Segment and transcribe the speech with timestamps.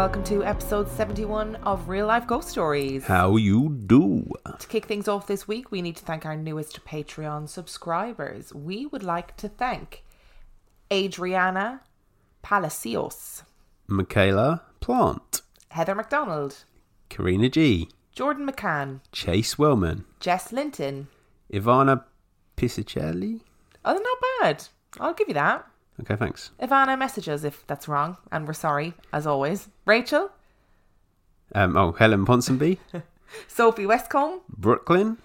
[0.00, 3.04] welcome to episode 71 of Real Life Ghost Stories.
[3.04, 4.26] How you do?
[4.58, 8.54] To kick things off this week, we need to thank our newest Patreon subscribers.
[8.54, 10.02] We would like to thank
[10.90, 11.82] Adriana
[12.40, 13.42] Palacios,
[13.88, 16.64] Michaela Plant, Heather McDonald,
[17.10, 21.08] Karina G, Jordan McCann, Chase Wellman, Jess Linton.
[21.52, 22.04] Ivana
[22.56, 23.42] Pisicelli.
[23.84, 24.68] Oh, they're not bad.
[24.98, 25.66] I'll give you that.
[26.00, 26.50] Okay, thanks.
[26.60, 29.68] Ivana, message us if that's wrong, and we're sorry, as always.
[29.86, 30.30] Rachel,
[31.54, 32.78] Um, oh, Helen Ponsonby,
[33.48, 35.18] Sophie Westcombe, Brooklyn,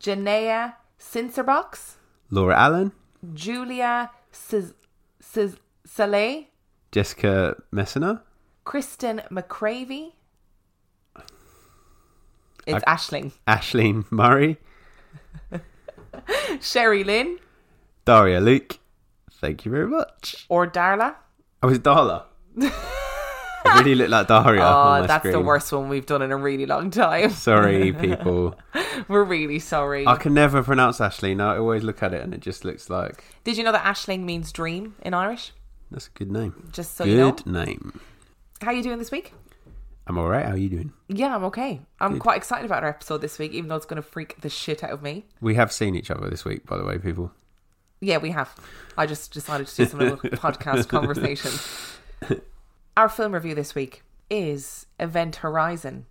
[0.00, 1.94] Janaea Sincerbox,
[2.30, 2.92] Laura Allen,
[3.34, 4.74] Julia Sis-
[5.20, 6.46] Sis- Saleh,
[6.92, 8.22] Jessica Messina.
[8.64, 10.12] Kristen McCravey.
[12.66, 13.32] It's Ashling.
[13.48, 14.58] Ashleen Murray,
[16.60, 17.38] Sherry Lynn
[18.04, 18.78] Daria Luke.
[19.40, 20.46] Thank you very much.
[20.48, 21.14] or Darla.
[21.62, 22.24] Oh, I was Darla.
[23.64, 24.62] I really look like Daria.
[24.62, 27.30] Oh, that's the worst one we've done in a really long time.
[27.30, 28.58] Sorry, people.
[29.08, 30.06] We're really sorry.
[30.06, 31.42] I can never pronounce Ashleen.
[31.42, 34.24] I always look at it and it just looks like Did you know that Ashling
[34.24, 35.52] means dream in Irish?
[35.90, 36.70] that's a good name.
[36.72, 37.32] Just so you know.
[37.32, 38.00] good name.
[38.62, 39.32] How you doing this week?
[40.06, 40.44] I'm all right.
[40.46, 40.92] How are you doing?
[41.08, 41.80] Yeah, I'm okay.
[42.00, 44.48] I'm quite excited about our episode this week, even though it's going to freak the
[44.48, 45.26] shit out of me.
[45.40, 47.32] We have seen each other this week, by the way, people.
[48.00, 48.54] Yeah, we have.
[48.96, 51.50] I just decided to do some little podcast conversation.
[52.96, 56.06] Our film review this week is Event Horizon.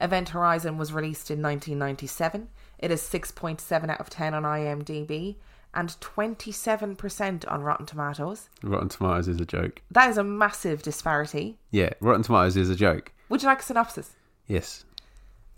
[0.00, 2.48] Event Horizon was released in 1997.
[2.78, 5.36] It is 6.7 out of 10 on IMDb
[5.74, 8.48] and 27% on Rotten Tomatoes.
[8.62, 9.82] Rotten Tomatoes is a joke.
[9.90, 11.58] That is a massive disparity.
[11.70, 13.12] Yeah, Rotten Tomatoes is a joke.
[13.28, 14.16] Would you like a synopsis?
[14.46, 14.84] Yes.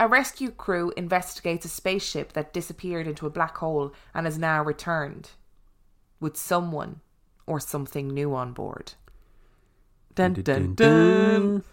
[0.01, 4.65] A rescue crew investigates a spaceship that disappeared into a black hole and has now
[4.65, 5.31] returned
[6.21, 7.01] with someone
[7.47, 8.93] or something new on board.
[10.15, 11.65] Dun, dun, dun.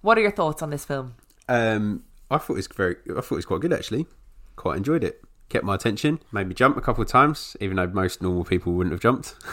[0.00, 1.14] What are your thoughts on this film?
[1.48, 2.96] Um, I thought it was very.
[3.10, 4.06] I thought it was quite good actually.
[4.56, 5.22] Quite enjoyed it.
[5.48, 6.20] Kept my attention.
[6.30, 9.34] Made me jump a couple of times, even though most normal people wouldn't have jumped.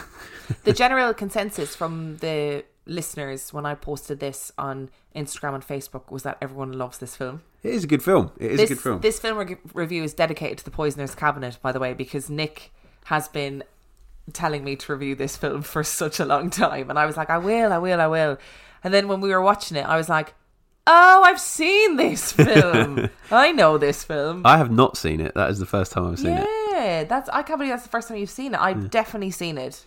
[0.62, 6.22] The general consensus from the listeners when I posted this on Instagram and Facebook was
[6.22, 7.42] that everyone loves this film.
[7.62, 8.30] It is a good film.
[8.38, 9.00] It is this, a good film.
[9.00, 12.72] This film re- review is dedicated to the Poisoner's Cabinet, by the way, because Nick
[13.06, 13.64] has been
[14.32, 17.30] telling me to review this film for such a long time, and I was like,
[17.30, 18.38] I will, I will, I will.
[18.84, 20.34] And then when we were watching it, I was like,
[20.88, 23.10] Oh, I've seen this film.
[23.32, 24.42] I know this film.
[24.44, 25.34] I have not seen it.
[25.34, 26.46] That is the first time I've seen it.
[26.70, 27.28] yeah, that's.
[27.30, 28.60] I can't believe that's the first time you've seen it.
[28.60, 29.84] I've definitely seen it.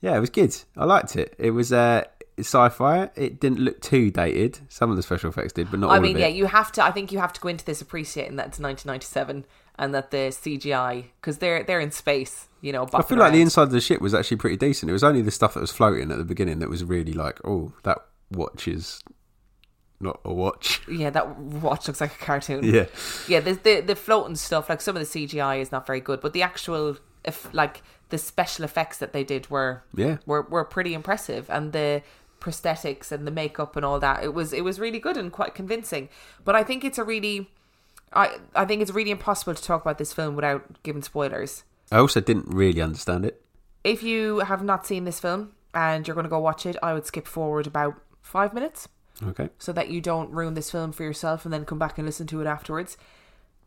[0.00, 0.56] Yeah, it was good.
[0.74, 1.34] I liked it.
[1.38, 2.04] It was uh,
[2.38, 3.10] sci-fi.
[3.14, 4.60] It didn't look too dated.
[4.70, 6.20] Some of the special effects did, but not I all mean, of it.
[6.22, 6.82] yeah, you have to.
[6.84, 9.44] I think you have to go into this appreciating that it's 1997
[9.78, 12.48] and that the CGI because they're they're in space.
[12.60, 14.88] You know, I feel like the inside of the ship was actually pretty decent.
[14.88, 17.40] It was only the stuff that was floating at the beginning that was really like,
[17.44, 17.98] oh, that
[18.30, 19.00] watch is
[20.02, 20.80] not a watch.
[20.88, 22.64] yeah, that watch looks like a cartoon.
[22.74, 22.86] yeah,
[23.28, 23.40] yeah.
[23.40, 26.32] The the the floating stuff, like some of the CGI is not very good, but
[26.32, 30.18] the actual, if like the special effects that they did were yeah.
[30.26, 32.02] were were pretty impressive, and the
[32.40, 35.54] prosthetics and the makeup and all that, it was it was really good and quite
[35.54, 36.08] convincing.
[36.44, 37.50] But I think it's a really,
[38.14, 41.64] I I think it's really impossible to talk about this film without giving spoilers.
[41.90, 43.42] I also didn't really understand it.
[43.84, 46.92] If you have not seen this film and you're going to go watch it, I
[46.94, 48.88] would skip forward about five minutes
[49.22, 49.50] Okay.
[49.58, 52.26] so that you don't ruin this film for yourself and then come back and listen
[52.28, 52.96] to it afterwards.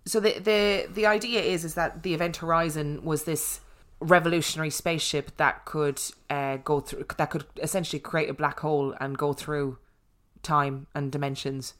[0.05, 3.61] So the the the idea is is that the Event Horizon was this
[3.99, 9.17] revolutionary spaceship that could uh, go through that could essentially create a black hole and
[9.17, 9.77] go through
[10.43, 11.73] time and dimensions.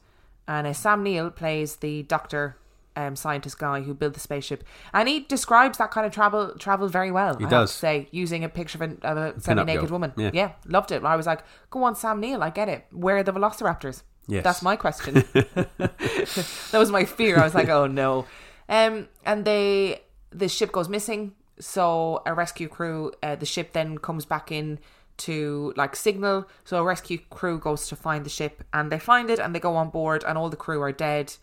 [0.48, 2.56] And uh, Sam Neill plays the doctor
[2.94, 6.88] um, scientist guy who built the spaceship, and he describes that kind of travel travel
[6.88, 7.36] very well.
[7.36, 7.72] He I does.
[7.72, 10.12] say using a picture of, an, of a semi-naked woman.
[10.16, 10.30] Yeah.
[10.32, 11.04] yeah, loved it.
[11.04, 12.86] I was like, "Go on, Sam Neill, I get it.
[12.90, 14.44] Where are the Velociraptors?" Yes.
[14.44, 15.14] That's my question.
[15.32, 17.38] that was my fear.
[17.38, 18.26] I was like, oh no.
[18.68, 21.34] Um, and they the ship goes missing.
[21.58, 24.78] So a rescue crew, uh, the ship then comes back in
[25.18, 26.46] to like signal.
[26.64, 29.60] So a rescue crew goes to find the ship, and they find it, and they
[29.60, 31.34] go on board, and all the crew are dead.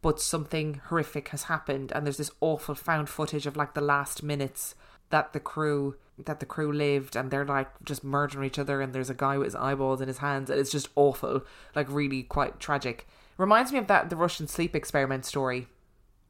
[0.00, 4.22] But something horrific has happened, and there's this awful found footage of like the last
[4.22, 4.74] minutes
[5.10, 8.92] that the crew that the crew lived and they're like just murdering each other and
[8.92, 11.42] there's a guy with his eyeballs in his hands and it's just awful
[11.76, 13.06] like really quite tragic
[13.36, 15.68] reminds me of that the russian sleep experiment story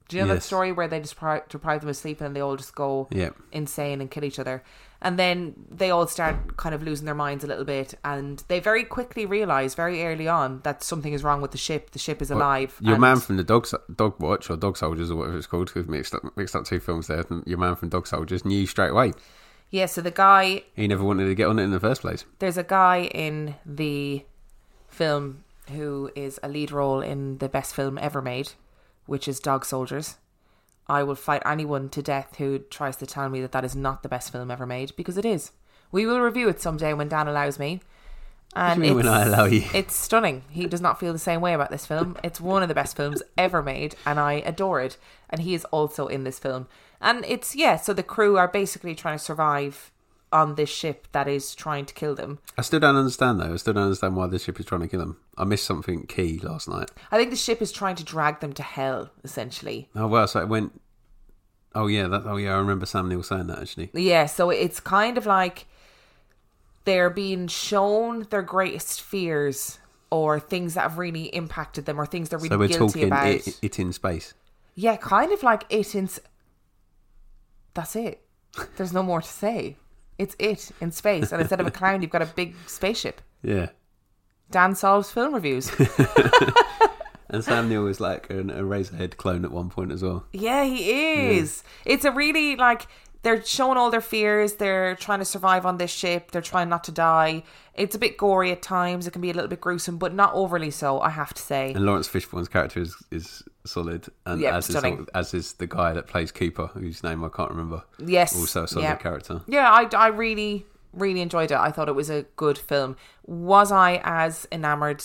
[0.09, 2.41] do you know that story where they just deprive, deprive them of sleep and they
[2.41, 3.31] all just go Yeah.
[3.51, 4.63] insane and kill each other
[5.01, 8.59] and then they all start kind of losing their minds a little bit and they
[8.61, 12.21] very quickly realize very early on that something is wrong with the ship the ship
[12.21, 15.37] is alive Your and- man from the dog dog watch or dog soldiers or whatever
[15.39, 17.25] it's called because mixed up mixed up two films there.
[17.47, 19.13] Your man from dog soldiers knew straight away.
[19.71, 22.25] yeah so the guy He never wanted to get on it in the first place.
[22.41, 24.25] there's a guy in the
[24.89, 28.53] film who is a lead role in the best film ever made,
[29.05, 30.17] which is Dog Soldiers.
[30.89, 34.03] I will fight anyone to death who tries to tell me that that is not
[34.03, 35.53] the best film ever made because it is.
[35.93, 37.81] We will review it someday when Dan allows me.
[38.57, 39.65] And mean when I allow you?
[39.75, 40.43] It's stunning.
[40.51, 42.17] He does not feel the same way about this film.
[42.25, 44.97] It's one of the best films ever made, and I adore it.
[45.29, 46.67] And he is also in this film.
[47.01, 49.93] And it's, yeah, so the crew are basically trying to survive
[50.33, 52.39] on this ship that is trying to kill them.
[52.57, 53.53] I still don't understand though.
[53.53, 55.17] I still don't understand why the ship is trying to kill them.
[55.37, 56.91] I missed something key last night.
[57.11, 59.89] I think the ship is trying to drag them to hell, essentially.
[59.95, 60.81] Oh well, so it went.
[61.75, 62.23] Oh yeah, that.
[62.27, 63.91] Oh yeah, I remember Sam Neill saying that actually.
[63.95, 65.67] Yeah, so it's kind of like
[66.85, 69.79] they're being shown their greatest fears
[70.11, 73.05] or things that have really impacted them or things they're really So we're guilty talking
[73.09, 73.27] about.
[73.29, 74.35] it, it in space.
[74.75, 76.09] Yeah, kind of like it in.
[77.75, 78.23] That's it.
[78.77, 79.77] There's no more to say.
[80.19, 83.23] It's it in space, and instead of a clown, you've got a big spaceship.
[83.43, 83.69] Yeah.
[84.51, 85.71] Dan solves film reviews.
[87.31, 90.25] And Sam Neill was like an, a Razorhead clone at one point as well.
[90.33, 91.63] Yeah, he is.
[91.85, 92.87] It's a really like
[93.29, 94.55] they're showing all their fears.
[94.55, 96.31] They're trying to survive on this ship.
[96.31, 97.43] They're trying not to die.
[97.75, 99.07] It's a bit gory at times.
[99.07, 100.99] It can be a little bit gruesome, but not overly so.
[101.01, 101.73] I have to say.
[101.75, 104.83] And Laurence Fishburne's character is, is solid, and Yeah, as is
[105.15, 107.83] as is the guy that plays Cooper, whose name I can't remember.
[107.99, 108.97] Yes, Also a solid yeah.
[108.97, 109.43] character.
[109.47, 110.65] Yeah, I, I really,
[110.95, 111.59] really enjoyed it.
[111.59, 112.97] I thought it was a good film.
[113.27, 115.05] Was I as enamored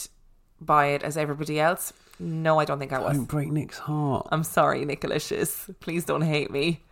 [0.61, 1.91] by it as everybody else?
[2.19, 3.17] No, I don't think I was.
[3.17, 4.29] Don't break Nick's heart.
[4.31, 5.69] I'm sorry, Nicholas.
[5.81, 6.83] Please don't hate me.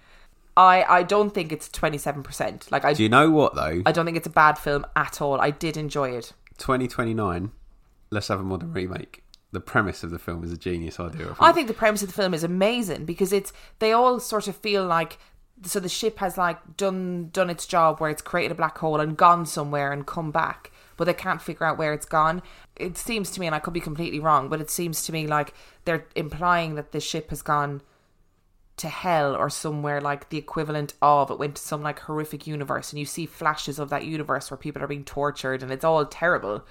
[0.58, 2.72] I, I don't think it's 27%.
[2.72, 3.82] Like, I, Do you know what though?
[3.86, 5.40] I don't think it's a bad film at all.
[5.40, 6.34] I did enjoy it.
[6.58, 7.52] 2029.
[8.10, 9.24] Let's have a modern remake.
[9.54, 11.24] The premise of the film is a genius idea.
[11.24, 11.42] I think.
[11.42, 14.56] I think the premise of the film is amazing because it's they all sort of
[14.56, 15.18] feel like
[15.64, 19.00] so the ship has like done done its job where it's created a black hole
[19.00, 22.42] and gone somewhere and come back, but they can't figure out where it's gone.
[22.78, 25.28] It seems to me, and I could be completely wrong, but it seems to me
[25.28, 25.54] like
[25.86, 27.82] they're implying that the ship has gone
[28.82, 32.92] to hell or somewhere like the equivalent of it went to some like horrific universe
[32.92, 36.06] and you see flashes of that universe where people are being tortured and it's all
[36.06, 36.66] terrible.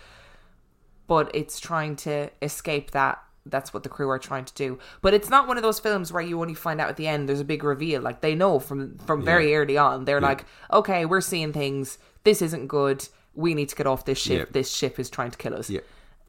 [1.07, 3.23] But it's trying to escape that.
[3.47, 4.79] That's what the crew are trying to do.
[5.03, 7.29] But it's not one of those films where you only find out at the end
[7.29, 8.03] there's a big reveal.
[8.03, 10.05] Like they know from from very early on.
[10.05, 11.99] They're like okay we're seeing things.
[12.25, 13.09] This isn't good.
[13.35, 14.49] We need to get off this ship.
[14.49, 14.53] Yeah.
[14.53, 15.71] this ship is trying to kill us.
[15.71, 15.81] Yeah.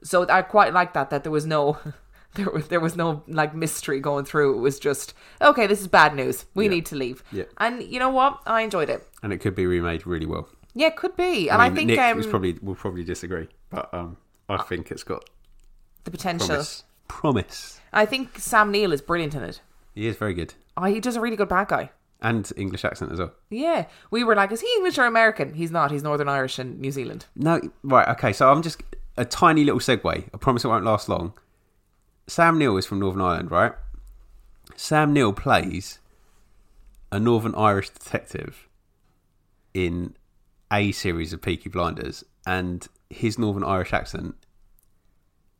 [0.04, 1.78] so i quite like that that there was no
[2.36, 5.88] there was there was no like mystery going through it was just okay this is
[5.88, 7.44] bad news we need to leave Yeah.
[7.57, 10.48] and you know what i enjoyed it and it could be remade really well.
[10.74, 13.48] yeah it could be and i, mean, think Nick um, was probably will probably disagree,
[13.69, 14.18] but um,
[14.48, 15.30] I think it's got
[16.06, 16.83] the potential promise.
[17.07, 17.81] Promise.
[17.92, 19.62] i think sam neill is brilliant in it
[19.94, 21.92] He is very good, oh, he does a really good bad guy
[22.22, 23.33] and English accent as well.
[23.50, 25.56] Yeah, we were like, is he English or American?
[25.56, 25.89] He's not.
[25.89, 27.25] He's Northern Irish and New Zealand.
[27.36, 28.31] No, right, okay.
[28.31, 28.83] So I'm just
[29.18, 30.30] a tiny little segue.
[30.31, 31.33] I promise it won't last long.
[32.27, 33.73] Sam Neill is from Northern Ireland, right?
[34.75, 36.00] Sam Neill plays
[37.11, 38.68] a Northern Irish detective
[39.73, 40.16] in
[40.71, 44.35] a series of Peaky Blinders, and his Northern Irish accent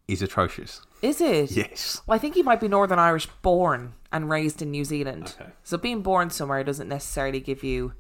[0.08, 0.82] is atrocious.
[1.02, 1.52] Is it?
[1.52, 2.02] Yes.
[2.06, 5.36] Well, I think he might be Northern Irish born and raised in New Zealand.
[5.40, 5.52] Okay.
[5.64, 7.94] So being born somewhere doesn't necessarily give you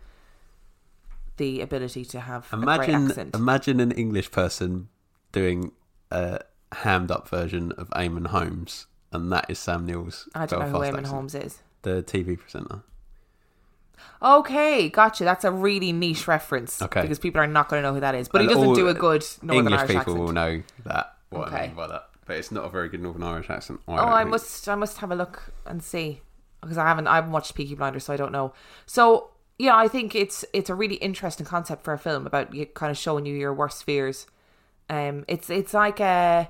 [1.37, 3.35] the ability to have Imagine, accent.
[3.35, 4.89] imagine an English person
[5.31, 5.71] doing
[6.11, 6.39] a
[6.71, 10.27] hammed up version of Eamonn Holmes, and that is Sam Neill's.
[10.35, 11.07] I don't know who Belfast Eamonn accent.
[11.15, 11.59] Holmes is.
[11.83, 12.81] the TV presenter.
[14.21, 15.23] Okay, gotcha.
[15.23, 16.81] That's a really niche reference.
[16.81, 17.01] Okay.
[17.01, 18.27] Because people are not going to know who that is.
[18.29, 20.19] But he doesn't do a good Northern English Irish people accent.
[20.19, 21.67] will know that what I Okay.
[21.67, 23.81] mean by that, but it's not a very good Northern Irish accent.
[23.87, 26.21] Oh, I must I must have a look and see
[26.61, 28.53] because I haven't I haven't watched Peaky Blinders, so I don't know.
[28.85, 32.65] So yeah, I think it's it's a really interesting concept for a film about you
[32.67, 34.27] kind of showing you your worst fears.
[34.89, 36.49] Um, it's it's like a,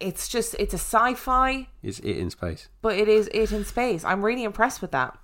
[0.00, 2.68] it's just it's a sci-fi, It's it in space.
[2.82, 4.04] but it is it in space.
[4.04, 5.16] I'm really impressed with that.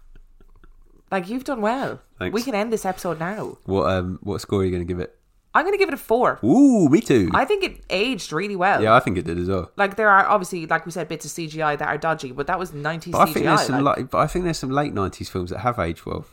[1.11, 2.01] Like you've done well.
[2.19, 2.35] Thanks.
[2.35, 3.59] We can end this episode now.
[3.65, 5.13] What um what score are you going to give it?
[5.55, 6.39] I'm going to give it a four.
[6.45, 7.31] Ooh, me too.
[7.33, 8.83] I think it aged really well.
[8.83, 9.71] yeah, I think it did as well.
[9.77, 12.59] Like there are obviously, like we said, bits of CGI that are dodgy, but that
[12.59, 13.33] was 90s But I CGI.
[13.33, 16.05] think there's some like- but I think there's some late '90s films that have aged
[16.05, 16.27] well.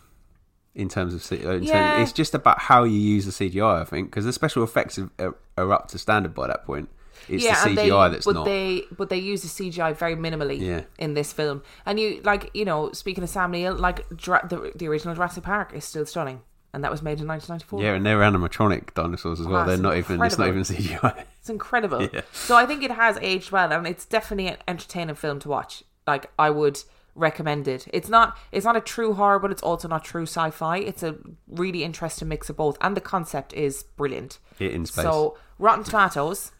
[0.76, 2.02] In terms of, uh, in terms- Yeah.
[2.02, 3.82] it's just about how you use the CGI.
[3.82, 6.90] I think because the special effects are, are up to standard by that point.
[7.30, 8.46] It's the CGI they, that's but not.
[8.46, 10.82] they but they use the CGI very minimally Yeah.
[10.98, 11.64] in this film.
[11.86, 15.44] And you like you know speaking of Sam Neill, like Dra- the the original Jurassic
[15.44, 16.42] Park is still stunning,
[16.74, 17.82] and that was made in 1994.
[17.82, 19.66] yeah, and they're animatronic dinosaurs as well.
[19.66, 20.22] They're not even.
[20.22, 20.62] It's not even.
[20.64, 21.24] CGI.
[21.44, 22.02] It's incredible.
[22.14, 22.22] Yeah.
[22.32, 25.84] So I think it has aged well, and it's definitely an entertaining film to watch.
[26.08, 26.80] Like I would
[27.16, 27.86] recommend it.
[27.94, 30.78] It's not it's not a true horror, but it's also not true sci-fi.
[30.78, 31.16] It's a
[31.48, 34.40] really interesting mix of both, and the concept is brilliant.
[34.58, 35.04] It in space.
[35.04, 36.54] So Rotten Tomatoes,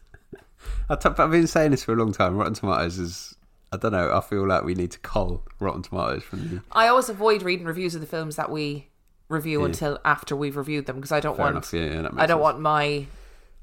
[0.88, 2.36] I t- I've been saying this for a long time.
[2.36, 3.34] Rotten Tomatoes is.
[3.72, 4.12] I don't know.
[4.16, 6.62] I feel like we need to cull Rotten Tomatoes from the.
[6.72, 8.88] I always avoid reading reviews of the films that we
[9.28, 9.66] review Yeah.
[9.66, 11.72] until after we've reviewed them because I don't Fair want.
[11.72, 12.40] Yeah, yeah, I don't sense.
[12.40, 13.06] want my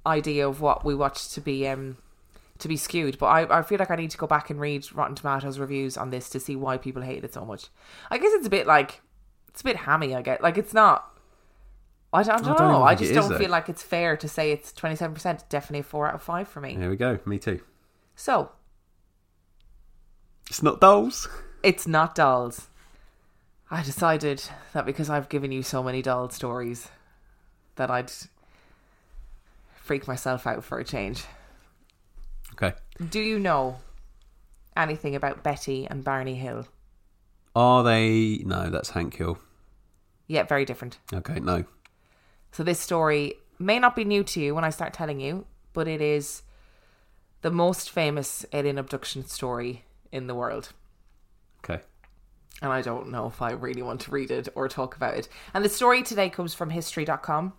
[0.05, 1.97] idea of what we watch to be um
[2.59, 3.17] to be skewed.
[3.19, 5.95] But I, I feel like I need to go back and read Rotten Tomatoes reviews
[5.97, 7.67] on this to see why people hate it so much.
[8.09, 9.01] I guess it's a bit like
[9.49, 10.13] it's a bit hammy.
[10.15, 11.07] I get like it's not.
[12.13, 12.83] I don't, I don't don't know.
[12.83, 13.37] I just don't though.
[13.37, 15.45] feel like it's fair to say it's twenty seven percent.
[15.49, 16.75] Definitely a four out of five for me.
[16.75, 17.19] There we go.
[17.25, 17.61] Me too.
[18.15, 18.51] So
[20.49, 21.29] It's not dolls.
[21.63, 22.67] it's not dolls.
[23.69, 26.89] I decided that because I've given you so many doll stories,
[27.77, 28.11] that I'd
[29.73, 31.23] freak myself out for a change.
[32.53, 32.73] Okay.
[33.09, 33.77] Do you know
[34.75, 36.67] anything about Betty and Barney Hill?
[37.55, 38.41] Are they?
[38.45, 39.37] No, that's Hank Hill.
[40.27, 40.99] Yeah, very different.
[41.13, 41.63] Okay, no.
[42.51, 45.87] So this story may not be new to you when I start telling you, but
[45.87, 46.43] it is
[47.41, 50.73] the most famous alien abduction story in the world.
[51.63, 51.81] Okay.
[52.61, 55.27] And I don't know if I really want to read it or talk about it.
[55.53, 57.53] And the story today comes from history.com.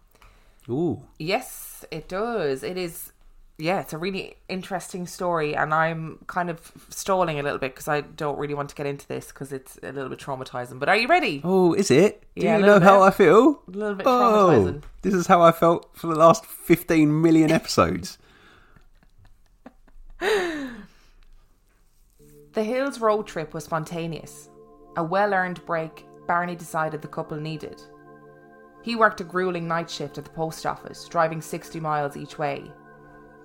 [0.68, 1.02] Ooh.
[1.18, 2.62] Yes, it does.
[2.62, 3.11] It is.
[3.62, 7.86] Yeah, it's a really interesting story, and I'm kind of stalling a little bit because
[7.86, 10.80] I don't really want to get into this because it's a little bit traumatizing.
[10.80, 11.40] But are you ready?
[11.44, 12.24] Oh, is it?
[12.34, 13.02] Do Yeah, you know little how.
[13.04, 13.62] I feel?
[13.68, 14.82] A little bit Oh, traumatizing.
[15.02, 18.18] this is how I felt for the last 15 million episodes.
[22.54, 24.50] The Hills road trip was spontaneous,
[24.98, 27.80] a well earned break Barney decided the couple needed.
[28.82, 32.70] He worked a grueling night shift at the post office, driving 60 miles each way.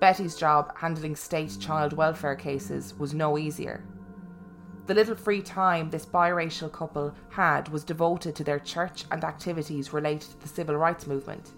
[0.00, 3.82] Betty's job, handling state child welfare cases, was no easier.
[4.86, 9.92] The little free time this biracial couple had was devoted to their church and activities
[9.92, 11.52] related to the civil rights movement.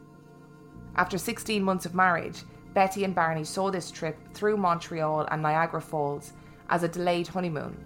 [0.97, 2.43] After 16 months of marriage,
[2.75, 6.33] Betty and Barney saw this trip through Montreal and Niagara Falls
[6.69, 7.77] as a delayed honeymoon.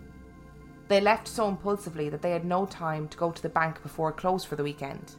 [0.89, 4.11] They left so impulsively that they had no time to go to the bank before
[4.11, 5.17] it closed for the weekend.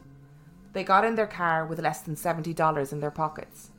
[0.72, 3.70] They got in their car with less than $70 in their pockets.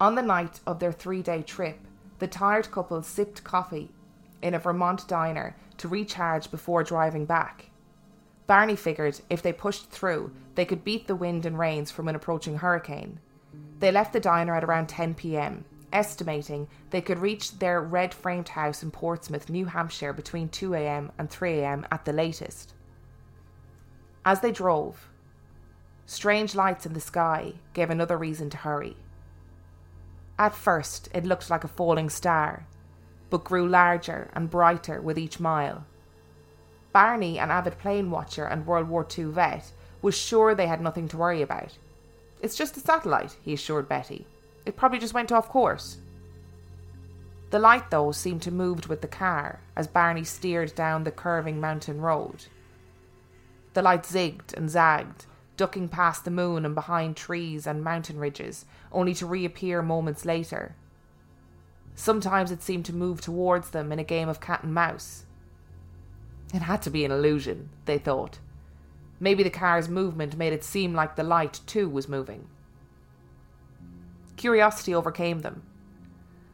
[0.00, 1.78] On the night of their three day trip,
[2.20, 3.90] the tired couple sipped coffee
[4.40, 7.66] in a Vermont diner to recharge before driving back.
[8.46, 12.16] Barney figured if they pushed through, they could beat the wind and rains from an
[12.16, 13.20] approaching hurricane.
[13.78, 18.48] They left the diner at around 10 pm, estimating they could reach their red framed
[18.48, 22.72] house in Portsmouth, New Hampshire between 2 am and 3 am at the latest.
[24.24, 25.10] As they drove,
[26.06, 28.96] strange lights in the sky gave another reason to hurry.
[30.40, 32.64] At first, it looked like a falling star,
[33.28, 35.84] but grew larger and brighter with each mile.
[36.94, 39.70] Barney, an avid plane watcher and World War II vet,
[40.00, 41.76] was sure they had nothing to worry about.
[42.40, 44.26] It's just a satellite, he assured Betty.
[44.64, 45.98] It probably just went off course.
[47.50, 51.60] The light, though, seemed to move with the car as Barney steered down the curving
[51.60, 52.46] mountain road.
[53.74, 55.26] The light zigged and zagged,
[55.60, 60.74] ducking past the moon and behind trees and mountain ridges, only to reappear moments later.
[61.94, 65.26] Sometimes it seemed to move towards them in a game of cat and mouse.
[66.54, 68.38] It had to be an illusion, they thought.
[69.20, 72.48] Maybe the car's movement made it seem like the light, too, was moving.
[74.38, 75.62] Curiosity overcame them.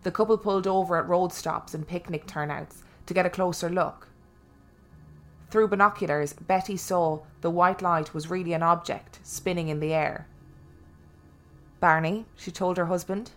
[0.03, 4.09] The couple pulled over at road stops and picnic turnouts to get a closer look.
[5.57, 10.27] Through binoculars, Betty saw the white light was really an object spinning in the air.
[11.81, 13.31] Barney, she told her husband,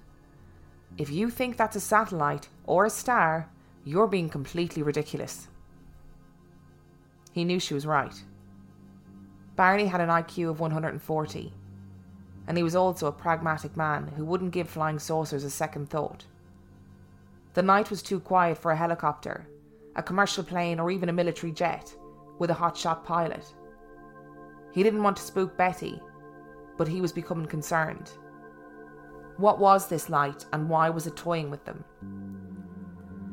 [0.97, 3.49] if you think that's a satellite or a star,
[3.85, 5.47] you're being completely ridiculous.
[7.31, 8.21] He knew she was right.
[9.55, 11.53] Barney had an IQ of 140,
[12.47, 16.25] and he was also a pragmatic man who wouldn't give flying saucers a second thought.
[17.53, 19.47] The night was too quiet for a helicopter,
[19.95, 21.95] a commercial plane, or even a military jet
[22.39, 23.53] with a hotshot pilot.
[24.72, 26.01] He didn't want to spook Betty,
[26.77, 28.12] but he was becoming concerned.
[29.38, 31.84] What was this light and why was it toying with them?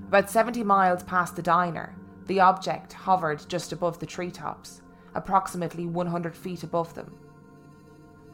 [0.08, 1.96] About 70 miles past the diner,
[2.26, 4.82] the object hovered just above the treetops,
[5.14, 7.18] approximately 100 feet above them.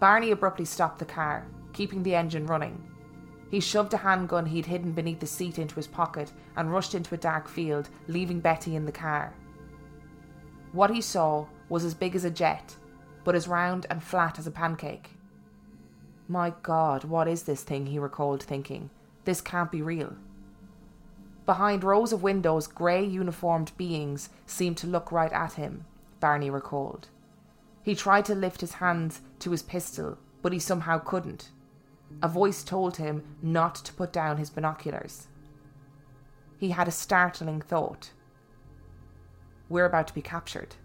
[0.01, 2.83] Barney abruptly stopped the car, keeping the engine running.
[3.51, 7.15] He shoved a handgun he'd hidden beneath the seat into his pocket and rushed into
[7.15, 9.35] a dark field, leaving Betty in the car.
[10.73, 12.77] What he saw was as big as a jet,
[13.25, 15.11] but as round and flat as a pancake.
[16.29, 17.87] My God, what is this thing?
[17.87, 18.91] he recalled, thinking.
[19.25, 20.17] This can't be real.
[21.45, 25.85] Behind rows of windows, grey uniformed beings seemed to look right at him,
[26.21, 27.09] Barney recalled.
[27.83, 31.51] He tried to lift his hands to his pistol, but he somehow couldn't.
[32.23, 35.29] a voice told him not to put down his binoculars.
[36.59, 38.13] He had a startling thought.
[39.69, 40.77] We're about to be captured.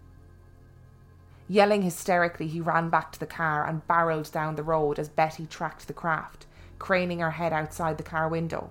[1.48, 5.46] Yelling hysterically, he ran back to the car and barreled down the road as Betty
[5.46, 6.46] tracked the craft,
[6.78, 8.70] craning her head outside the car window.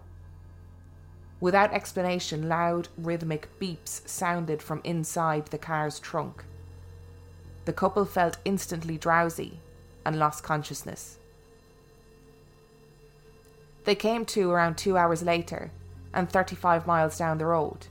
[1.39, 6.43] Without explanation, loud, rhythmic beeps sounded from inside the car's trunk.
[7.65, 9.59] The couple felt instantly drowsy
[10.05, 11.17] and lost consciousness.
[13.83, 15.71] They came to around two hours later
[16.13, 17.87] and 35 miles down the road.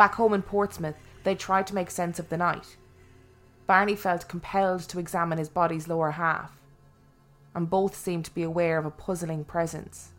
[0.00, 2.78] Back home in Portsmouth, they tried to make sense of the night.
[3.66, 6.58] Barney felt compelled to examine his body's lower half,
[7.54, 10.12] and both seemed to be aware of a puzzling presence.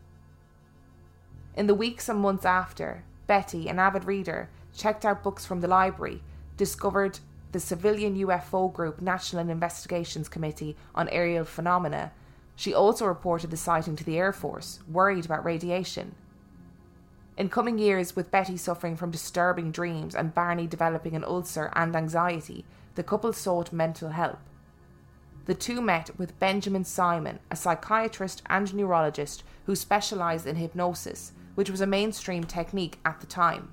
[1.58, 5.68] In the weeks and months after, Betty, an avid reader, checked out books from the
[5.68, 6.22] library,
[6.58, 7.18] discovered
[7.52, 12.12] the civilian UFO group National Investigations Committee on Aerial Phenomena.
[12.56, 16.14] She also reported the sighting to the Air Force, worried about radiation.
[17.38, 21.96] In coming years, with Betty suffering from disturbing dreams and Barney developing an ulcer and
[21.96, 24.40] anxiety, the couple sought mental help.
[25.46, 31.70] The two met with Benjamin Simon, a psychiatrist and neurologist who specialised in hypnosis, which
[31.70, 33.72] was a mainstream technique at the time.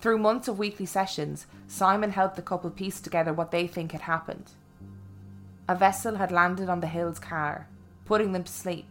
[0.00, 4.02] Through months of weekly sessions, Simon helped the couple piece together what they think had
[4.02, 4.52] happened.
[5.68, 7.66] A vessel had landed on the Hill's car,
[8.04, 8.86] putting them to sleep.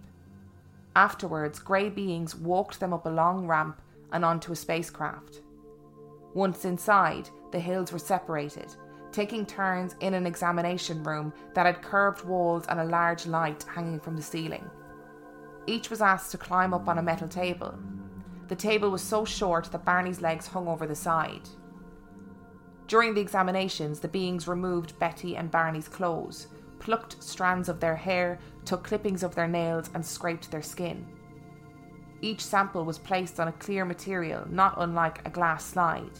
[0.97, 3.79] Afterwards, grey beings walked them up a long ramp
[4.11, 5.41] and onto a spacecraft.
[6.33, 8.75] Once inside, the Hills were separated,
[9.11, 13.99] taking turns in an examination room that had curved walls and a large light hanging
[13.99, 14.67] from the ceiling.
[15.67, 17.77] Each was asked to climb up on a metal table,
[18.47, 21.47] the table was so short that Barney's legs hung over the side.
[22.87, 26.47] During the examinations, the beings removed Betty and Barney's clothes,
[26.87, 31.05] plucked strands of their hair, took clippings of their nails, and scraped their skin.
[32.21, 36.17] Each sample was placed on a clear material, not unlike a glass slide.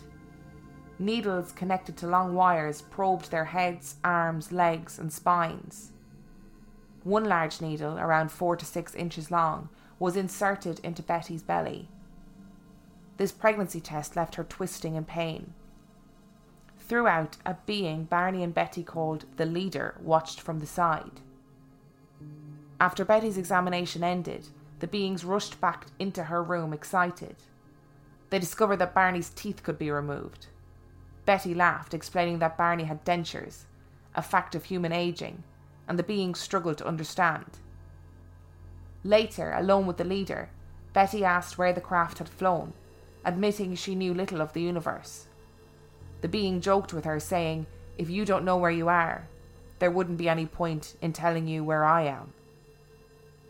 [1.00, 5.94] Needles connected to long wires probed their heads, arms, legs, and spines.
[7.06, 11.88] One large needle, around four to six inches long, was inserted into Betty's belly.
[13.16, 15.54] This pregnancy test left her twisting in pain.
[16.88, 21.20] Throughout, a being Barney and Betty called the leader watched from the side.
[22.80, 24.48] After Betty's examination ended,
[24.80, 27.36] the beings rushed back into her room excited.
[28.30, 30.48] They discovered that Barney's teeth could be removed.
[31.26, 33.64] Betty laughed, explaining that Barney had dentures,
[34.16, 35.44] a fact of human aging,
[35.88, 37.60] and the beings struggled to understand.
[39.04, 40.50] Later, alone with the leader,
[40.94, 42.74] Betty asked where the craft had flown
[43.28, 45.27] admitting she knew little of the universe.
[46.22, 49.28] The being joked with her, saying, If you don't know where you are,
[49.80, 52.34] there wouldn't be any point in telling you where I am.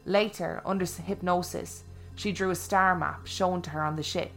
[0.06, 1.84] Later, under hypnosis,
[2.15, 4.32] she drew a star map shown to her on the ship.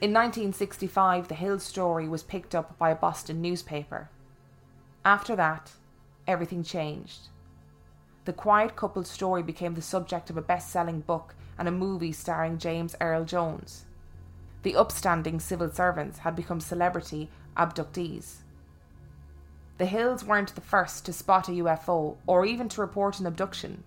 [0.00, 4.10] In 1965, the Hill story was picked up by a Boston newspaper.
[5.04, 5.72] After that,
[6.26, 7.28] everything changed.
[8.24, 12.12] The quiet couple's story became the subject of a best selling book and a movie
[12.12, 13.84] starring James Earl Jones.
[14.64, 18.36] The upstanding civil servants had become celebrity abductees.
[19.76, 23.84] The Hills weren't the first to spot a UFO or even to report an abduction.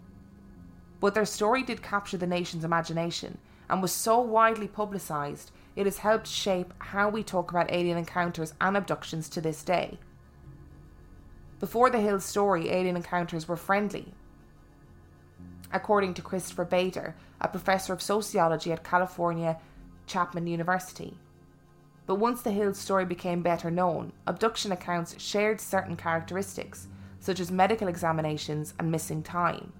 [0.99, 5.97] But their story did capture the nation's imagination and was so widely publicised it has
[5.97, 9.97] helped shape how we talk about alien encounters and abductions to this day.
[11.59, 14.13] Before the Hills story, alien encounters were friendly
[15.73, 19.57] according to Christopher Bader, a professor of sociology at California
[20.07, 21.17] Chapman University.
[22.07, 26.87] But once the Hills story became better known, abduction accounts shared certain characteristics,
[27.19, 29.71] such as medical examinations and missing time.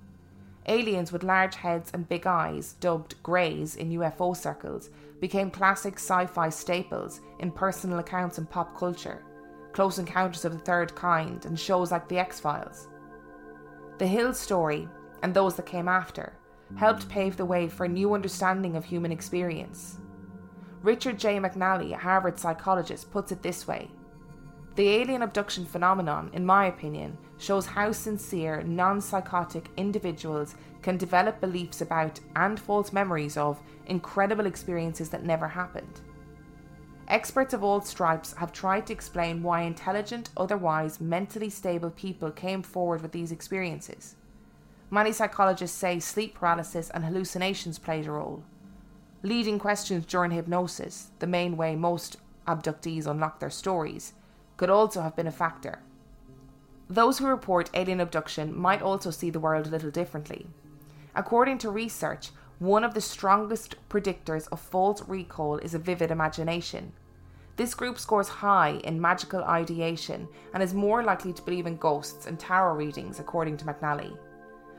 [0.67, 4.89] Aliens with large heads and big eyes, dubbed greys in UFO circles,
[5.21, 9.23] became classic sci fi staples in personal accounts and pop culture,
[9.71, 12.89] Close Encounters of the Third Kind, and shows like The X Files.
[13.97, 14.89] The Hills story
[15.23, 16.33] and those that came after,
[16.75, 19.97] helped pave the way for a new understanding of human experience.
[20.83, 21.39] Richard J.
[21.39, 23.89] McNally, a Harvard psychologist, puts it this way
[24.75, 31.41] The alien abduction phenomenon, in my opinion, shows how sincere, non psychotic individuals can develop
[31.41, 36.01] beliefs about and false memories of incredible experiences that never happened.
[37.07, 42.61] Experts of all stripes have tried to explain why intelligent, otherwise mentally stable people came
[42.61, 44.15] forward with these experiences.
[44.91, 48.43] Many psychologists say sleep paralysis and hallucinations played a role.
[49.23, 54.13] Leading questions during hypnosis, the main way most abductees unlock their stories,
[54.57, 55.79] could also have been a factor.
[56.89, 60.47] Those who report alien abduction might also see the world a little differently.
[61.15, 66.93] According to research, one of the strongest predictors of false recall is a vivid imagination.
[67.55, 72.27] This group scores high in magical ideation and is more likely to believe in ghosts
[72.27, 74.15] and tarot readings, according to McNally.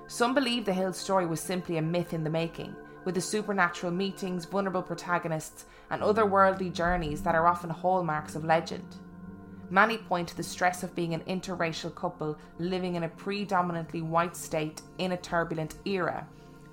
[0.06, 3.92] Some believe the Hill story was simply a myth in the making, with the supernatural
[3.92, 8.96] meetings, vulnerable protagonists, and otherworldly journeys that are often hallmarks of legend.
[9.70, 14.34] Many point to the stress of being an interracial couple living in a predominantly white
[14.36, 16.26] state in a turbulent era.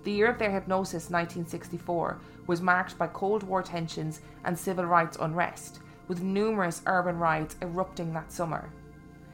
[0.04, 5.18] The year of their hypnosis, 1964, was marked by Cold War tensions and civil rights
[5.20, 8.70] unrest, with numerous urban riots erupting that summer.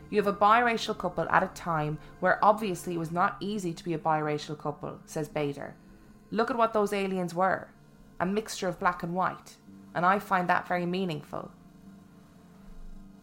[0.09, 3.83] You have a biracial couple at a time where obviously it was not easy to
[3.83, 5.75] be a biracial couple, says Bader.
[6.31, 7.67] Look at what those aliens were
[8.19, 9.55] a mixture of black and white,
[9.95, 11.51] and I find that very meaningful.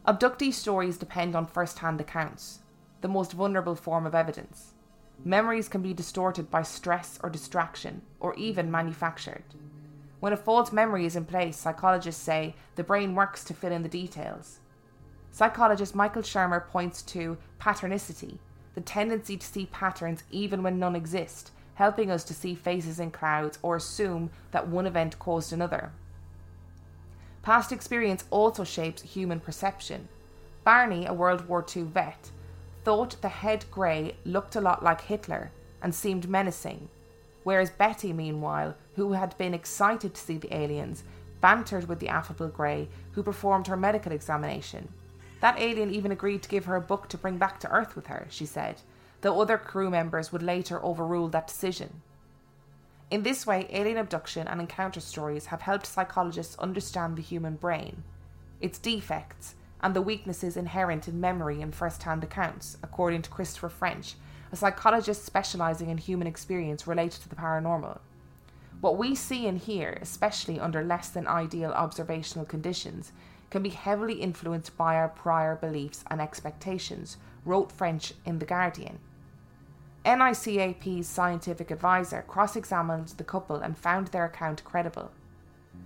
[0.07, 2.61] Abductee stories depend on first hand accounts,
[3.01, 4.73] the most vulnerable form of evidence.
[5.25, 9.45] Memories can be distorted by stress or distraction, or even manufactured.
[10.19, 13.85] When a false memory is in place, psychologists say the brain works to fill in
[13.85, 14.59] the details.
[15.31, 18.39] Psychologist Michael Shermer points to patternicity,
[18.75, 23.09] the tendency to see patterns even when none exist, helping us to see faces in
[23.09, 25.93] clouds or assume that one event caused another.
[27.43, 30.09] Past experience also shapes human perception.
[30.65, 32.33] Barney, a World War II vet,
[32.85, 36.89] thought the head grey looked a lot like Hitler and seemed menacing,
[37.45, 41.05] whereas Betty, meanwhile, who had been excited to see the aliens,
[41.41, 44.89] bantered with the affable grey who performed her medical examination.
[45.41, 48.09] That alien even agreed to give her a book to bring back to Earth with
[48.09, 48.81] her, she said,
[49.21, 52.03] though other crew members would later overrule that decision.
[53.11, 58.05] In this way, alien abduction and encounter stories have helped psychologists understand the human brain,
[58.61, 63.69] its defects, and the weaknesses inherent in memory and first hand accounts, according to Christopher
[63.69, 64.15] French,
[64.53, 67.99] a psychologist specializing in human experience related to the paranormal.
[68.81, 73.13] What we see and hear, especially under less than ideal observational conditions,
[73.51, 78.99] can be heavily influenced by our prior beliefs and expectations, wrote French in The Guardian.
[80.05, 85.11] NICAP's scientific advisor cross examined the couple and found their account credible.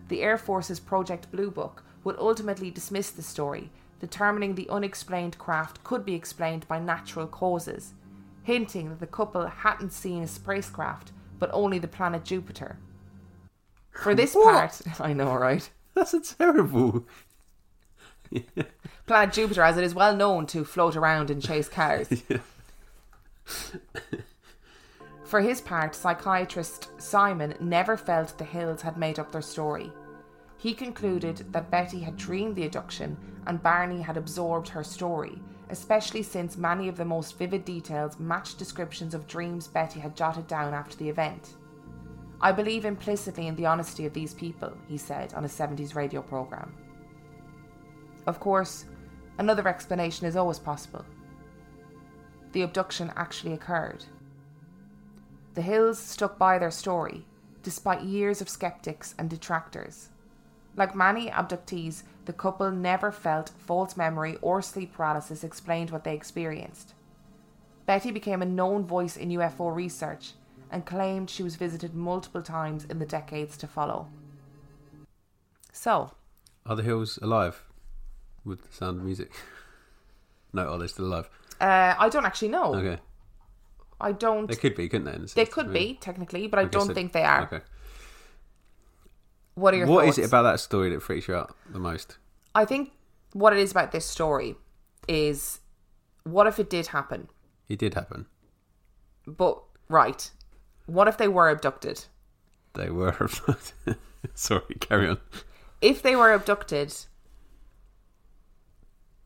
[0.08, 3.70] The Air Force's Project Blue Book would ultimately dismiss the story,
[4.00, 7.94] determining the unexplained craft could be explained by natural causes,
[8.42, 12.78] hinting that the couple hadn't seen a spacecraft but only the planet Jupiter.
[13.90, 14.52] For this What?
[14.52, 15.68] part, I know, right?
[15.92, 17.04] That's a terrible.
[19.06, 22.22] Planet Jupiter, as it is well known to float around and chase cars.
[25.24, 29.90] For his part, psychiatrist Simon never felt the Hills had made up their story.
[30.58, 33.16] He concluded that Betty had dreamed the abduction
[33.46, 35.40] and Barney had absorbed her story,
[35.70, 40.46] especially since many of the most vivid details matched descriptions of dreams Betty had jotted
[40.46, 41.54] down after the event.
[42.40, 46.22] I believe implicitly in the honesty of these people, he said on a 70s radio
[46.22, 46.74] program.
[48.26, 48.84] Of course,
[49.38, 51.04] another explanation is always possible.
[52.52, 54.04] The abduction actually occurred.
[55.54, 57.26] The Hills stuck by their story,
[57.62, 60.10] despite years of skeptics and detractors.
[60.76, 66.14] Like many abductees, the couple never felt false memory or sleep paralysis explained what they
[66.14, 66.94] experienced.
[67.84, 70.32] Betty became a known voice in UFO research
[70.70, 74.08] and claimed she was visited multiple times in the decades to follow.
[75.72, 76.12] So,
[76.64, 77.64] Are the hills alive
[78.44, 79.30] with the sound of music?
[80.52, 81.28] no, are they still alive?
[81.60, 82.74] uh, I don't actually know.
[82.74, 83.00] Okay.
[84.00, 84.48] I don't.
[84.48, 85.26] They could be, couldn't they?
[85.44, 87.42] They could I mean, be technically, but I, I don't they- think they are.
[87.44, 87.60] Okay.
[89.54, 90.18] What are your What thoughts?
[90.18, 92.16] is it about that story that freaks you out the most?
[92.54, 92.92] I think
[93.32, 94.56] what it is about this story
[95.08, 95.60] is
[96.24, 97.28] what if it did happen?
[97.68, 98.26] It did happen.
[99.26, 100.30] But right,
[100.86, 102.06] what if they were abducted?
[102.74, 103.28] They were.
[104.34, 105.18] Sorry, carry on.
[105.80, 106.94] If they were abducted,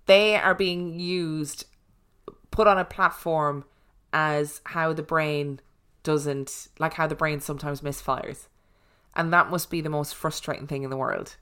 [0.07, 1.67] they are being used,
[2.51, 3.65] put on a platform
[4.13, 5.61] as how the brain
[6.03, 8.47] doesn't, like how the brain sometimes misfires.
[9.15, 11.37] And that must be the most frustrating thing in the world.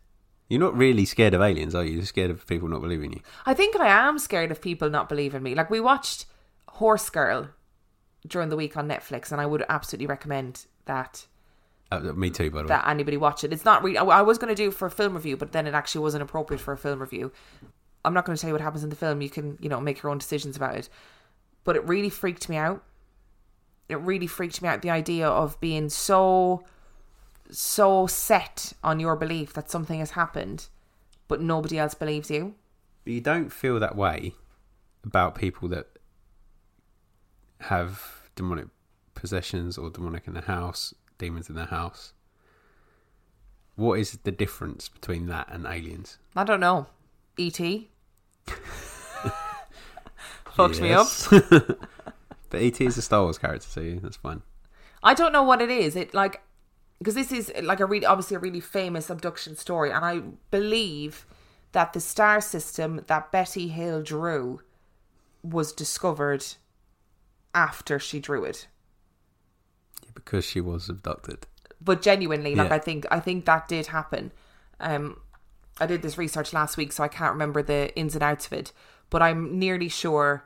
[0.49, 1.95] You're not really scared of aliens, are you?
[1.95, 3.21] You're scared of people not believing you.
[3.47, 5.55] I think I am scared of people not believing me.
[5.55, 6.27] Like we watched
[6.69, 7.49] Horse Girl
[8.27, 11.27] during the week on Netflix, and I would absolutely recommend that
[11.91, 12.69] Uh, me too, by the way.
[12.69, 13.53] that anybody watch it.
[13.53, 13.99] It's not really.
[13.99, 16.03] I I was going to do it for a film review, but then it actually
[16.03, 17.33] wasn't appropriate for a film review.
[18.05, 19.23] I'm not going to tell you what happens in the film.
[19.23, 20.89] You can, you know, make your own decisions about it.
[21.65, 22.83] But it really freaked me out.
[23.89, 24.83] It really freaked me out.
[24.83, 26.65] The idea of being so,
[27.51, 30.69] so set on your belief that something has happened,
[31.29, 32.55] but nobody else believes you.
[33.05, 34.35] You don't feel that way
[35.05, 35.87] about people that
[37.61, 38.67] have demonic
[39.15, 42.13] possessions or demonic in the house, demons in the house.
[43.77, 46.19] What is the difference between that and aliens?
[46.37, 46.87] I don't know.
[47.37, 47.91] E.T.
[50.55, 51.09] Fucked me up.
[52.55, 54.41] But ET is a Star Wars character, so yeah, that's fine.
[55.03, 55.97] I don't know what it is.
[55.97, 56.41] It like
[56.99, 60.21] because this is like a really obviously a really famous abduction story, and I
[60.53, 61.27] believe
[61.73, 64.61] that the star system that Betty Hill drew
[65.43, 66.47] was discovered
[67.53, 68.69] after she drew it.
[70.15, 71.49] Because she was abducted.
[71.81, 72.77] But genuinely, like Yeah.
[72.77, 74.31] I think I think that did happen.
[74.79, 75.21] Um,
[75.81, 78.53] I did this research last week, so I can't remember the ins and outs of
[78.53, 78.73] it.
[79.11, 80.45] But I'm nearly sure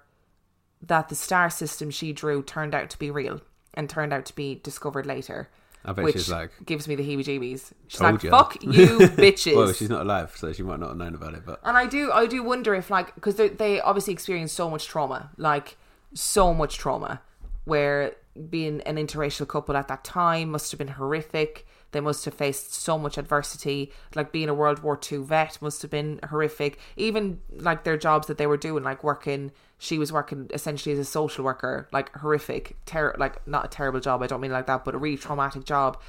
[0.82, 3.40] that the star system she drew turned out to be real
[3.74, 5.48] and turned out to be discovered later.
[5.84, 7.72] I bet which she's like, gives me the heebie-jeebies.
[7.86, 8.30] She's like, ya.
[8.30, 11.46] "Fuck you, bitches." well, she's not alive, so she might not have known about it.
[11.46, 14.68] But and I do, I do wonder if like because they they obviously experienced so
[14.68, 15.76] much trauma, like
[16.14, 17.22] so much trauma,
[17.64, 18.16] where
[18.50, 21.66] being an interracial couple at that time must have been horrific.
[21.92, 23.92] They must have faced so much adversity.
[24.14, 26.78] Like being a World War II vet must have been horrific.
[26.96, 30.98] Even like their jobs that they were doing, like working, she was working essentially as
[30.98, 34.22] a social worker, like horrific, ter- like not a terrible job.
[34.22, 36.00] I don't mean like that, but a really traumatic job.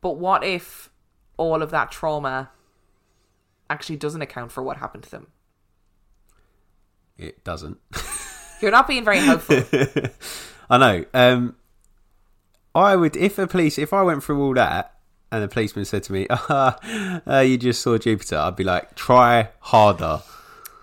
[0.00, 0.90] But what if
[1.36, 2.50] all of that trauma
[3.68, 5.26] actually doesn't account for what happened to them?
[7.20, 7.78] it doesn't.
[8.60, 9.62] You're not being very helpful.
[10.70, 11.04] I know.
[11.14, 11.56] Um,
[12.74, 14.94] I would if a police if I went through all that
[15.32, 16.72] and the policeman said to me, uh,
[17.26, 20.22] uh, "You just saw Jupiter," I'd be like, "Try harder."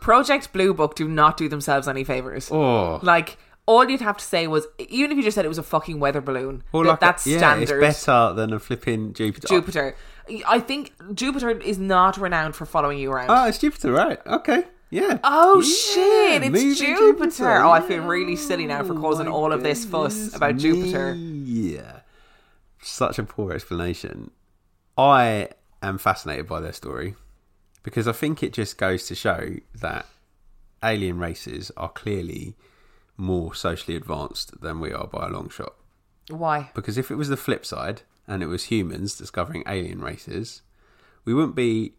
[0.02, 2.50] Project Blue Book do not do themselves any favors.
[2.52, 5.58] Oh, Like all you'd have to say was, even if you just said it was
[5.58, 7.84] a fucking weather balloon, or that, like a- that's yeah, standard.
[7.84, 9.48] It's better than a flipping Jupiter.
[9.48, 9.96] Jupiter.
[10.48, 13.30] I think Jupiter is not renowned for following you around.
[13.30, 14.20] Oh, it's Jupiter, right?
[14.26, 15.20] Okay, yeah.
[15.24, 16.44] Oh Yeah, shit!
[16.44, 17.58] It's moving Jupiter.
[17.62, 20.62] Oh, I feel really silly now for Oh causing all of this fuss about me.
[20.62, 21.14] Jupiter.
[21.14, 22.00] Yeah,
[22.82, 24.32] such a poor explanation.
[24.98, 25.50] I
[25.82, 27.16] am fascinated by their story
[27.84, 30.06] because I think it just goes to show that
[30.84, 32.56] alien races are clearly
[33.16, 35.74] more socially advanced than we are by a long shot.
[36.30, 36.72] Why?
[36.76, 40.62] Because if it was the flip side and it was humans discovering alien races,
[41.26, 41.94] we wouldn't be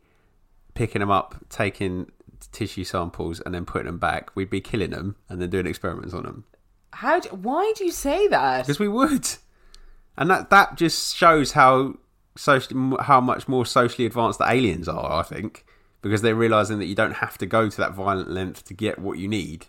[0.75, 2.11] picking them up, taking
[2.53, 4.35] tissue samples, and then putting them back.
[4.35, 6.45] We'd be killing them and then doing experiments on them.
[6.93, 7.21] How?
[7.21, 8.67] Do, why do you say that?
[8.67, 9.29] Because we would,
[10.17, 11.95] and that that just shows how
[12.37, 15.13] socially how much more socially advanced the aliens are.
[15.13, 15.65] I think
[16.01, 18.99] because they're realizing that you don't have to go to that violent length to get
[18.99, 19.67] what you need,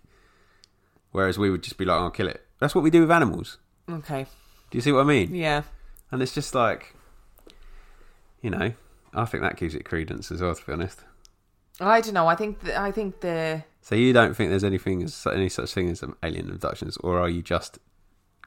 [1.12, 3.58] whereas we would just be like, "I'll kill it." That's what we do with animals.
[3.90, 4.26] Okay.
[4.70, 5.34] Do you see what I mean?
[5.34, 5.64] Yeah.
[6.12, 6.94] And it's just like,
[8.42, 8.74] you know,
[9.14, 10.54] I think that gives it credence as well.
[10.54, 11.04] To be honest,
[11.80, 12.28] I don't know.
[12.28, 15.74] I think th- I think the so you don't think there's anything as any such
[15.74, 17.80] thing as alien abductions, or are you just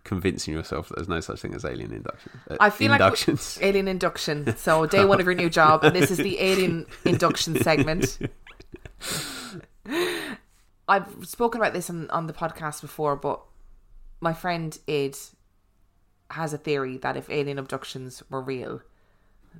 [0.04, 2.32] convincing yourself that there's no such thing as alien induction?
[2.50, 3.56] uh, I feel inductions?
[3.56, 4.56] like alien induction.
[4.56, 8.18] So day one of your new job, and this is the alien induction segment.
[10.88, 13.40] I've spoken about this on, on the podcast before, but
[14.20, 15.16] my friend Id
[16.30, 18.82] has a theory that if alien abductions were real,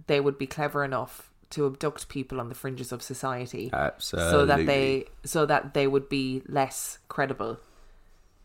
[0.06, 4.30] they would be clever enough to abduct people on the fringes of society Absolutely.
[4.30, 7.58] so that they so that they would be less credible.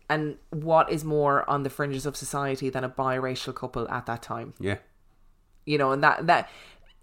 [0.10, 4.22] And what is more on the fringes of society than a biracial couple at that
[4.22, 4.54] time?
[4.60, 4.78] yeah.
[5.66, 6.50] You know, and that that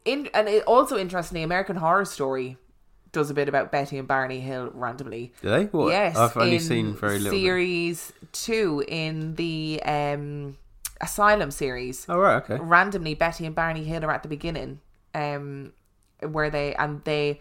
[0.07, 2.57] in and it also interestingly, American Horror Story
[3.13, 5.33] does a bit about Betty and Barney Hill randomly.
[5.43, 5.65] Do they?
[5.67, 5.89] What?
[5.89, 7.39] Yes, I've only seen very little.
[7.39, 10.57] Series two in the um,
[11.01, 12.57] Asylum series Oh right, okay.
[12.61, 14.81] randomly Betty and Barney Hill are at the beginning,
[15.15, 15.73] um,
[16.33, 17.41] where they and they,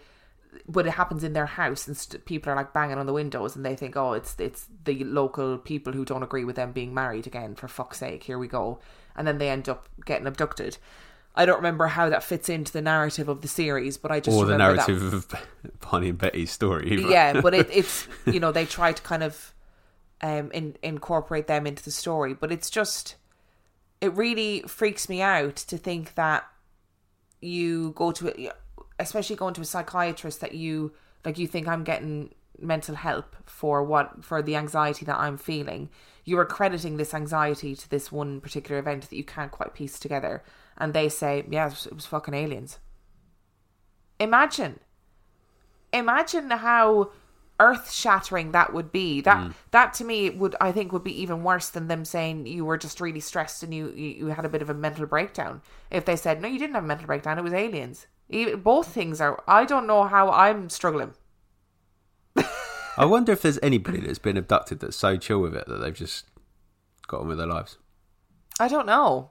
[0.68, 3.56] but it happens in their house and st- people are like banging on the windows
[3.56, 6.94] and they think, oh, it's it's the local people who don't agree with them being
[6.94, 7.54] married again.
[7.54, 8.78] For fuck's sake, here we go,
[9.16, 10.78] and then they end up getting abducted.
[11.36, 14.36] I don't remember how that fits into the narrative of the series, but I just
[14.36, 15.34] Or the remember that- narrative of
[15.90, 16.92] Barney and Betty's story.
[16.92, 17.08] either.
[17.10, 19.52] yeah, but it, it's you know they try to kind of
[20.20, 23.16] um in, incorporate them into the story, but it's just
[24.00, 26.44] it really freaks me out to think that
[27.40, 28.52] you go to a,
[28.98, 30.92] especially going to a psychiatrist that you
[31.24, 35.90] like you think I'm getting mental help for what for the anxiety that I'm feeling.
[36.24, 40.42] You're accrediting this anxiety to this one particular event that you can't quite piece together,
[40.78, 42.78] and they say, "Yeah, it was, it was fucking aliens."
[44.20, 44.80] Imagine.
[45.92, 47.10] Imagine how
[47.60, 49.20] earth shattering that would be.
[49.20, 49.54] That mm.
[49.70, 52.78] that to me would i think would be even worse than them saying you were
[52.78, 55.62] just really stressed and you you, had a bit of a mental breakdown.
[55.90, 57.38] If they said no you didn't have a mental breakdown.
[57.38, 58.06] It was aliens
[58.56, 61.12] both things are i don't know how i'm struggling
[62.96, 65.94] I wonder if there's anybody that's been abducted that's so chill with it that they've
[65.94, 66.26] just
[67.08, 67.78] got on with their lives.
[68.60, 69.30] I don't know.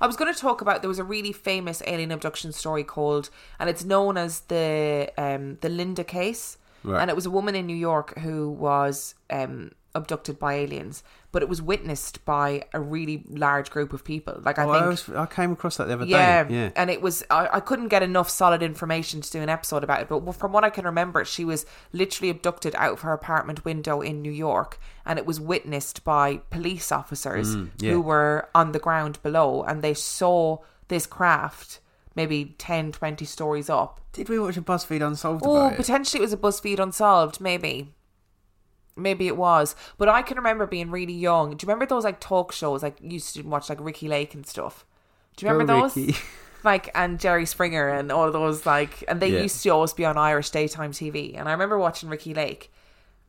[0.00, 3.30] I was going to talk about there was a really famous alien abduction story called,
[3.58, 7.00] and it's known as the um, the Linda case, Right.
[7.00, 11.42] and it was a woman in New York who was um, abducted by aliens, but
[11.42, 14.40] it was witnessed by a really large group of people.
[14.44, 16.54] Like I Oh, think, I, was, I came across that the other yeah, day.
[16.54, 16.70] Yeah.
[16.76, 20.02] and it was I, I couldn't get enough solid information to do an episode about
[20.02, 20.08] it.
[20.08, 24.00] But from what I can remember, she was literally abducted out of her apartment window
[24.00, 27.92] in New York, and it was witnessed by police officers Mm, yeah.
[27.92, 30.58] who were on the ground below, and they saw
[30.88, 31.80] this craft
[32.16, 34.00] maybe 10, 20 stories up.
[34.12, 35.76] Did we watch a BuzzFeed Unsolved Oh, it?
[35.76, 37.92] potentially it was a BuzzFeed Unsolved, maybe.
[38.96, 39.76] Maybe it was.
[39.98, 41.50] But I can remember being really young.
[41.50, 44.32] Do you remember those like talk shows like you used to watch like Ricki Lake
[44.34, 44.86] and stuff?
[45.36, 45.96] Do you remember Go those?
[45.96, 46.16] Ricki.
[46.64, 49.42] Like and Jerry Springer and all those like and they Yeah.
[49.42, 51.38] used to always be on Irish daytime TV.
[51.38, 52.72] And I remember watching Ricki Lake.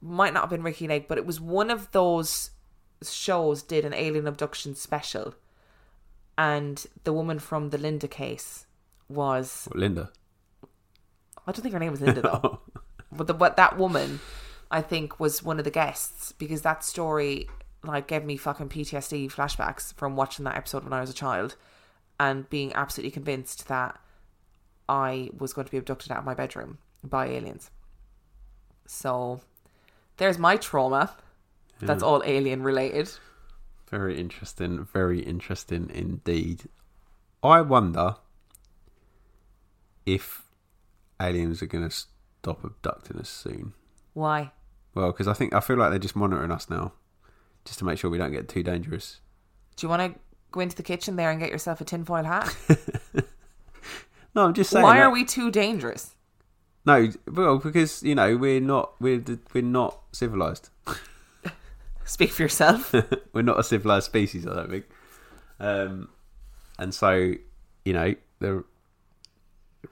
[0.02, 2.50] Might not have been Ricki Lake, but it was one of those
[3.04, 5.36] shows did an alien abduction special.
[6.38, 8.66] And the woman from the Linda case
[9.10, 10.12] was Linda.
[11.46, 12.60] I don't think her name was Linda though.
[13.12, 14.20] but the, but that woman,
[14.70, 17.48] I think, was one of the guests because that story
[17.84, 21.56] like gave me fucking PTSD flashbacks from watching that episode when I was a child,
[22.20, 24.00] and being absolutely convinced that
[24.90, 27.72] I was going to be abducted out of my bedroom by aliens.
[28.86, 29.42] So,
[30.18, 31.16] there's my trauma.
[31.80, 33.12] That's all alien related.
[33.90, 34.84] Very interesting.
[34.86, 36.64] Very interesting indeed.
[37.44, 38.16] I wonder
[40.08, 40.44] if
[41.22, 43.74] aliens are going to stop abducting us soon.
[44.14, 44.52] Why?
[44.96, 46.94] Well, because I think I feel like they're just monitoring us now,
[47.66, 49.20] just to make sure we don't get too dangerous.
[49.76, 52.56] Do you want to go into the kitchen there and get yourself a tinfoil hat?
[54.38, 54.84] No, I'm just saying.
[54.84, 56.14] Why that- are we too dangerous?
[56.86, 60.70] No, well, because you know we're not we're we're not civilized.
[62.06, 62.94] Speak for yourself.
[63.34, 64.86] we're not a civilized species, I don't think.
[65.60, 66.10] Um,
[66.78, 67.34] and so,
[67.84, 68.64] you know, the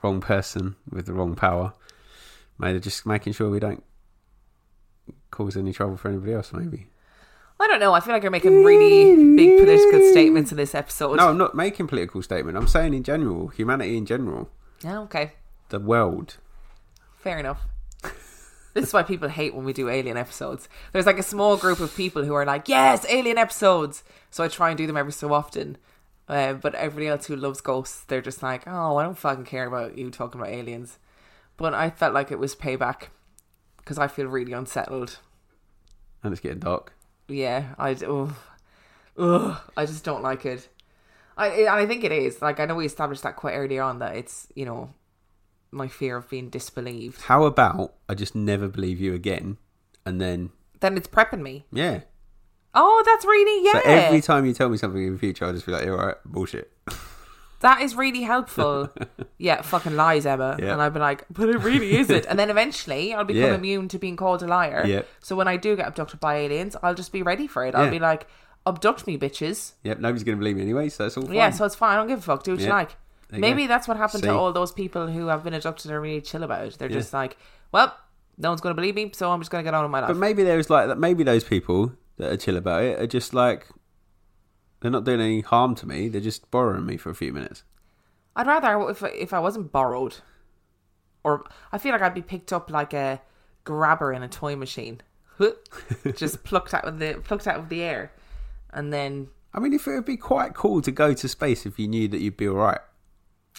[0.05, 1.73] wrong person with the wrong power,
[2.59, 3.83] maybe just making sure we don't
[5.31, 6.53] cause any trouble for anybody else.
[6.53, 6.87] Maybe.
[7.59, 7.93] I don't know.
[7.93, 11.17] I feel like you're making really big political statements in this episode.
[11.17, 12.57] No, I'm not making political statement.
[12.57, 14.49] I'm saying in general, humanity in general,
[14.83, 15.31] Yeah, okay.
[15.69, 16.37] the world.
[17.17, 17.61] Fair enough.
[18.73, 20.67] This is why people hate when we do alien episodes.
[20.91, 24.03] There's like a small group of people who are like, yes, alien episodes.
[24.31, 25.77] So I try and do them every so often.
[26.27, 29.67] Uh, but everybody else who loves ghosts, they're just like, oh, I don't fucking care
[29.67, 30.97] about you talking about aliens.
[31.57, 33.09] But I felt like it was payback
[33.77, 35.19] because I feel really unsettled.
[36.23, 36.93] And it's getting dark.
[37.27, 38.33] Yeah, I ugh,
[39.17, 40.67] ugh, I just don't like it.
[41.37, 43.99] I and I think it is like I know we established that quite early on
[43.99, 44.93] that it's you know
[45.71, 47.21] my fear of being disbelieved.
[47.23, 49.57] How about I just never believe you again,
[50.05, 51.65] and then Then it's prepping me.
[51.71, 52.01] yeah.
[52.75, 53.73] Oh, that's really yeah.
[53.73, 55.95] So every time you tell me something in the future, I'll just be like, all
[55.97, 56.71] right, bullshit.
[57.61, 58.89] that is really helpful.
[59.37, 60.57] yeah, fucking lies, Emma.
[60.59, 60.73] Yeah.
[60.73, 62.25] And I'd be like, but it really isn't.
[62.25, 63.55] and then eventually I'll become Yeah.
[63.55, 64.83] immune to being called a liar.
[64.85, 65.03] Yeah.
[65.21, 67.73] So when I do get abducted by aliens, I'll just be ready for it.
[67.75, 68.27] I'll be like,
[68.67, 69.73] abduct me, bitches.
[69.83, 71.35] Yep, nobody's going to believe me anyway, so it's all fine.
[71.35, 71.93] Yeah, so it's fine.
[71.93, 72.43] I don't give a fuck.
[72.43, 72.95] Do what you like.
[73.31, 73.67] You Maybe go.
[73.69, 74.27] that's what happened See.
[74.29, 76.77] to all those people who have been abducted and are really chill about it.
[76.77, 77.37] They're just like,
[77.71, 77.95] well,
[78.37, 80.01] no one's going to believe me, so I'm just going to get on with my
[80.01, 80.09] life.
[80.09, 80.97] But maybe there's like that.
[80.99, 83.67] Maybe those people that are chill about it are just like
[84.81, 86.07] they're not doing any harm to me.
[86.07, 87.63] They're just borrowing me for a few minutes.
[88.35, 90.17] I'd rather if if I wasn't borrowed,
[91.23, 93.21] or I feel like I'd be picked up like a
[93.63, 95.01] grabber in a toy machine,
[96.15, 98.11] just plucked out of the plucked out of the air,
[98.71, 101.79] and then I mean, if it would be quite cool to go to space if
[101.79, 102.81] you knew that you'd be all right.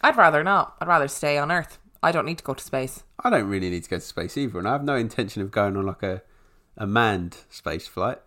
[0.03, 0.77] I'd rather not.
[0.79, 1.79] I'd rather stay on Earth.
[2.03, 3.03] I don't need to go to space.
[3.25, 5.51] I don't really need to go to space either, and I have no intention of
[5.51, 6.23] going on like a
[6.77, 8.19] a manned space flight.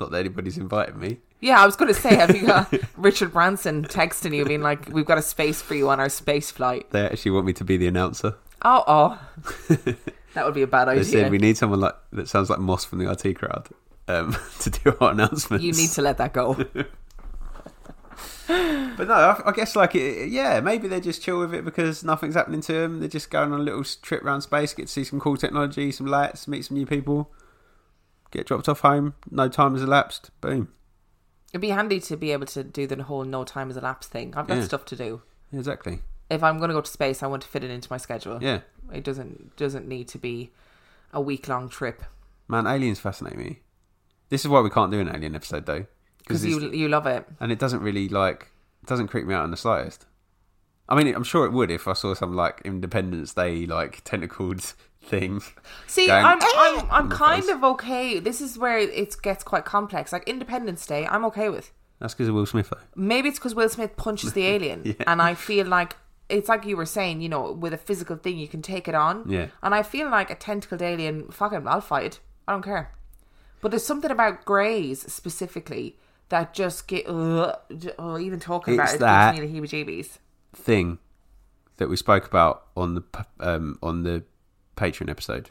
[0.00, 1.18] Not that anybody's invited me.
[1.40, 4.88] Yeah, I was going to say, have you got Richard Branson texting you, being like,
[4.88, 6.90] "We've got a space for you on our space flight"?
[6.90, 8.34] They actually want me to be the announcer.
[8.62, 9.20] Oh, oh,
[10.34, 11.04] that would be a bad idea.
[11.04, 13.68] They said we need someone like that sounds like Moss from the IT Crowd
[14.08, 15.64] um, to do our announcements.
[15.64, 16.54] You need to let that go.
[18.48, 22.02] But no, I, I guess like it, yeah, maybe they're just chill with it because
[22.02, 22.98] nothing's happening to them.
[22.98, 25.92] They're just going on a little trip around space, get to see some cool technology,
[25.92, 27.30] some lights, meet some new people,
[28.30, 29.14] get dropped off home.
[29.30, 30.30] No time has elapsed.
[30.40, 30.68] Boom.
[31.52, 34.34] It'd be handy to be able to do the whole no time has elapsed thing.
[34.36, 34.64] I've got Yeah.
[34.64, 35.22] stuff to do.
[35.52, 36.00] Exactly.
[36.30, 38.38] If I'm going to go to space, I want to fit it into my schedule.
[38.42, 38.60] Yeah,
[38.92, 40.50] It doesn't doesn't need to be
[41.12, 42.02] a week long trip
[42.48, 43.60] man, aliens fascinate me.
[44.30, 45.86] This is why we can't do an alien episode though,
[46.18, 47.26] because you you love it.
[47.40, 48.50] and it doesn't really like
[48.82, 50.04] it doesn't creep me out in the slightest.
[50.88, 54.74] I mean, I'm sure it would if I saw some like Independence Day like tentacled
[55.02, 55.40] thing.
[55.86, 56.38] See, going, I'm!
[56.42, 58.18] I'm I'm kind of okay.
[58.18, 60.12] This is where it gets quite complex.
[60.12, 61.72] Like Independence Day, I'm okay with.
[61.98, 62.78] That's because of Will Smith, though.
[62.94, 64.94] Maybe it's because Will Smith punches the alien, Yeah.
[65.06, 65.96] and I feel like
[66.28, 68.94] it's like you were saying, you know, with a physical thing, you can take it
[68.94, 69.24] on.
[69.28, 69.46] Yeah.
[69.62, 72.20] And I feel like a tentacled alien, fucking, I'll fight it.
[72.46, 72.92] I don't care.
[73.60, 75.96] But there's something about greys specifically
[76.28, 77.56] that just get, ugh,
[77.98, 80.18] oh, even talking about it that- gives me the heebie-jeebies.
[80.54, 80.98] Thing
[81.78, 83.02] that we spoke about on the
[83.40, 84.24] um, on the
[84.78, 85.50] Patreon episode,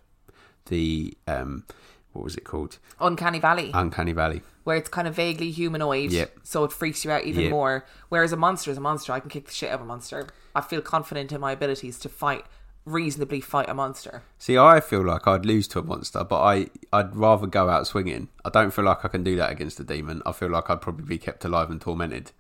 [0.68, 1.66] the um,
[2.14, 2.80] what was it called?
[3.00, 4.42] Uncanny Valley, Uncanny Valley.
[4.64, 6.38] where it's kind of vaguely humanoid, Yep.
[6.44, 7.52] so it freaks you out even Yep.
[7.52, 7.86] more.
[8.10, 9.14] Whereas a monster is a monster.
[9.14, 10.28] I can kick the shit out of a monster.
[10.56, 12.46] I feel confident in my abilities to fight,
[12.86, 14.24] reasonably fight a monster.
[14.40, 17.86] See, I feel like I'd lose to a monster, but I I'd rather go out
[17.88, 18.30] swinging.
[18.44, 20.22] I don't feel like I can do that against a demon.
[20.26, 22.32] I feel like I'd probably be kept alive and tormented.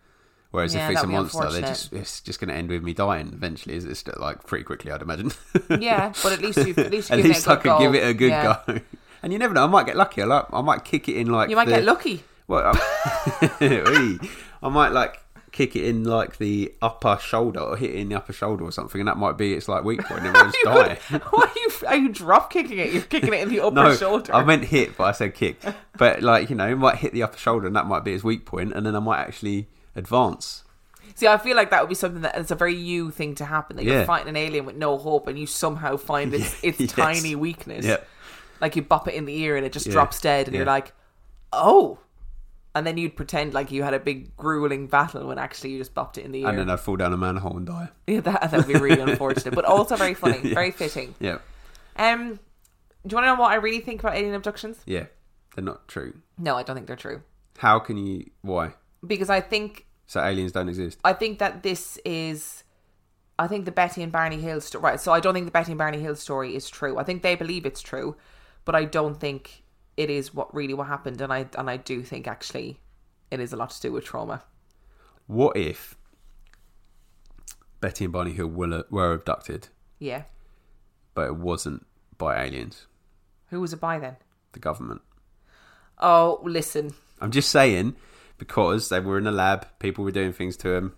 [0.58, 2.93] Whereas Yeah, if it's a monster, they're just it's just going to end with me
[2.93, 3.76] dying eventually.
[3.76, 5.32] Is it's like pretty quickly, I'd imagine.
[5.80, 7.64] Yeah, but at least you at least, you At give least it a I could
[7.64, 7.80] go.
[7.80, 8.58] give it a good Yeah.
[8.66, 8.80] go.
[9.24, 9.64] And you never know.
[9.64, 10.22] I might get lucky.
[10.22, 10.45] I like.
[10.53, 11.49] I might kick it in like.
[11.49, 12.24] You might the- get lucky.
[12.47, 12.78] Well, uh,
[13.41, 14.20] I,
[14.64, 15.20] I might like
[15.51, 18.72] kick it in like the upper shoulder or hit it in the upper shoulder or
[18.72, 20.99] something, and that might be its like weak point, and You die.
[21.12, 22.93] are you are you drop kicking it?
[22.93, 24.34] You're kicking it in the upper No, shoulder.
[24.34, 25.62] I meant hit, but I said kick.
[25.97, 28.24] But like you know, it might hit the upper shoulder, and that might be its
[28.24, 29.68] weak point, and then I might actually
[29.98, 30.64] advance.
[31.16, 33.45] See, I feel like that would be something that it's a very you thing to
[33.45, 33.76] happen.
[33.78, 36.91] That you're fighting an alien with no hope, and you somehow find its its Yes.
[36.91, 37.86] tiny weakness.
[37.86, 37.98] Yeah.
[38.62, 39.93] Like you bop it in the ear and it just Yeah.
[39.93, 40.93] drops dead, and you're like,
[41.54, 42.00] oh.
[42.76, 45.95] And then you'd pretend like you had a big grueling battle when actually you just
[45.95, 46.50] bopped it in the ear.
[46.50, 47.89] And then I'd fall down a manhole and die.
[48.06, 50.54] yeah, that that would be really unfortunate, but also very funny, Yeah.
[50.54, 51.16] very fitting.
[51.20, 51.39] Yeah,
[51.95, 52.34] Um,
[53.08, 54.78] do you want to know what I really think about alien abductions?
[54.86, 55.06] yeah,
[55.56, 56.14] they're not true.
[56.38, 57.24] No, I don't think they're true
[57.58, 58.30] How can you?
[58.41, 58.74] Why?
[59.06, 60.99] because I think So aliens don't exist.
[61.03, 62.64] I think that this is.
[63.39, 64.82] I think the Betty and Barney Hill story.
[64.84, 66.97] Right, so I don't think the Betty and Barney Hill story is true.
[66.97, 68.16] I think they believe it's true,
[68.66, 69.64] but I don't think
[69.95, 71.22] it is what really what happened.
[71.22, 72.80] And I and I do think actually
[73.30, 74.43] it is a lot to do with trauma.
[75.28, 75.95] What if
[77.82, 79.68] Betty and Barney Hill were, were abducted,
[79.99, 80.24] Yeah,
[81.14, 81.86] but it wasn't
[82.18, 82.88] by aliens,
[83.49, 84.16] who was it by then?
[84.53, 85.01] the government?
[85.99, 87.95] Oh, listen, I'm just saying
[88.38, 90.95] because they were in a lab, people were doing things to him.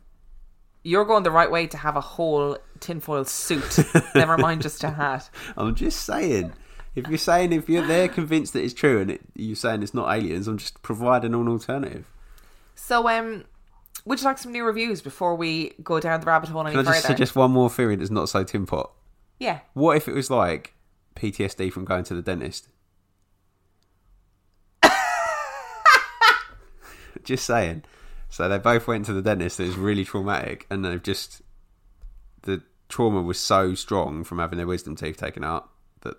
[0.83, 3.79] you're going the right way to have a whole tinfoil suit.
[4.15, 5.29] Never mind just a hat.
[5.57, 6.53] I'm just saying.
[6.95, 9.93] If you're saying if you're they're convinced that it's true and it, you're saying it's
[9.93, 12.09] not aliens, I'm just providing an alternative.
[12.75, 13.43] So, um,
[14.05, 16.79] would you like some new reviews before we go down the rabbit hole any Can
[16.79, 17.13] I just further?
[17.13, 18.91] suggest one more theory that's not so tin pot?
[19.39, 20.73] Yeah, What if it was like
[21.15, 22.67] PTSD from going to the dentist?
[27.23, 27.83] Just saying.
[28.29, 29.59] So they both went to the dentist.
[29.59, 31.41] It was really traumatic, and they've just
[32.43, 35.69] the trauma was so strong from having their wisdom teeth taken out
[36.01, 36.15] that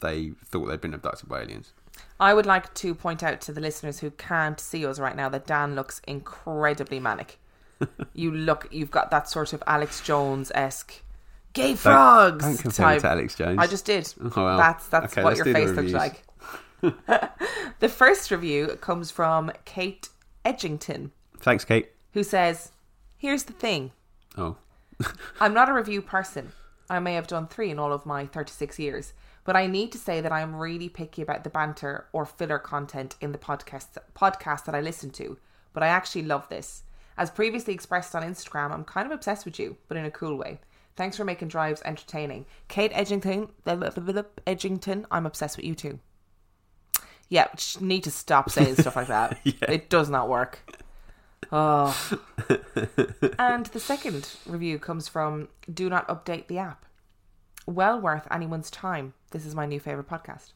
[0.00, 1.72] they thought they'd been abducted by aliens.
[2.18, 5.28] I would like to point out to the listeners who can't see us right now
[5.30, 7.38] that Dan looks incredibly manic.
[8.14, 11.02] you look, you've got that sort of Alex Jones esque
[11.52, 13.00] gay frogs don't me type.
[13.00, 13.58] to Alex Jones.
[13.58, 14.12] I just did.
[14.22, 14.58] Oh, well.
[14.58, 16.22] That's that's Okay, what your face looks like.
[17.80, 20.08] the first review comes from Kate
[20.44, 21.90] Edgington, Thanks, Kate.
[22.12, 22.72] who says,
[23.16, 23.92] "Here's the thing."
[24.36, 24.56] Oh,
[25.40, 26.52] I'm not a review person.
[26.88, 29.12] I may have done three in all of my 36 years,
[29.44, 33.16] but I need to say that I'm really picky about the banter or filler content
[33.20, 35.38] in the podcast podcast that I listen to.
[35.72, 36.82] But I actually love this.
[37.16, 40.36] As previously expressed on Instagram, I'm kind of obsessed with you, but in a cool
[40.36, 40.58] way.
[40.96, 42.44] Thanks for making drives entertaining.
[42.68, 45.98] Kate Edgington, Edgington, I'm obsessed with you too.
[47.30, 47.46] Yeah,
[47.80, 49.38] need to stop saying stuff like that.
[49.44, 50.58] It does not work.
[51.52, 52.18] Oh.
[53.38, 56.84] and the second review comes from Do Not Update the App.
[57.66, 59.14] Well worth anyone's time.
[59.30, 60.52] This is my new favourite podcast.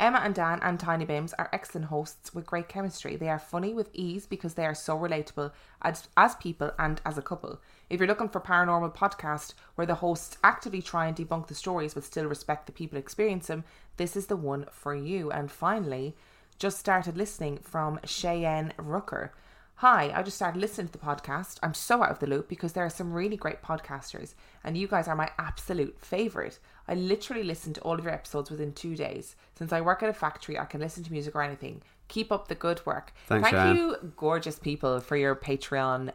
[0.00, 3.16] Emma and Dan and Tiny Bims are excellent hosts with great chemistry.
[3.16, 5.52] They are funny with ease because they are so relatable
[5.82, 7.60] as, as people and as a couple.
[7.90, 11.92] If you're looking for paranormal podcast where the hosts actively try and debunk the stories
[11.92, 13.62] but still respect the people experience them,
[14.00, 15.30] this is the one for you.
[15.30, 16.16] And finally,
[16.58, 19.34] just started listening from Cheyenne Rucker.
[19.74, 21.58] Hi, I just started listening to the podcast.
[21.62, 24.32] I'm so out of the loop because there are some really great podcasters,
[24.64, 26.58] and you guys are my absolute favourite.
[26.88, 29.36] I literally listened to all of your episodes within two days.
[29.54, 31.82] Since I work at a factory, I can listen to music or anything.
[32.08, 33.12] Keep up the good work.
[33.26, 33.76] Thanks, Thank Sharon.
[33.76, 36.14] you, gorgeous people, for your Patreon.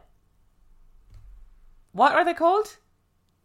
[1.92, 2.78] What are they called?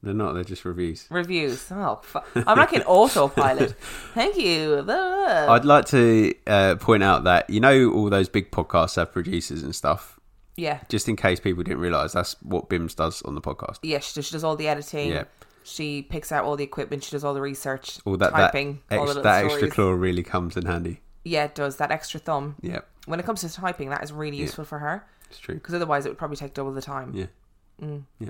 [0.03, 0.33] They're not.
[0.33, 1.05] They're just reviews.
[1.09, 1.71] Reviews.
[1.71, 3.71] Oh, fu- I'm like an autopilot.
[4.13, 4.83] Thank you.
[4.89, 9.61] I'd like to uh, point out that you know all those big podcasts have producers
[9.63, 10.19] and stuff.
[10.55, 10.79] yeah.
[10.89, 13.77] Just in case people didn't realise, that's what Bims does on the podcast.
[13.83, 15.09] Yeah, she does, she does all the editing.
[15.09, 15.25] Yeah.
[15.63, 17.03] She picks out all the equipment.
[17.03, 19.69] She does all the research, All that that, typing, all the ex, little that extra
[19.69, 21.01] claw really comes in handy.
[21.23, 21.77] Yeah, it does.
[21.77, 22.55] That extra thumb.
[22.61, 25.53] Yeah, When it comes to typing, that is really useful for her it's true.
[25.53, 27.13] because otherwise it would probably take double the time.
[27.13, 27.97] Yeah.
[28.19, 28.29] Yeah.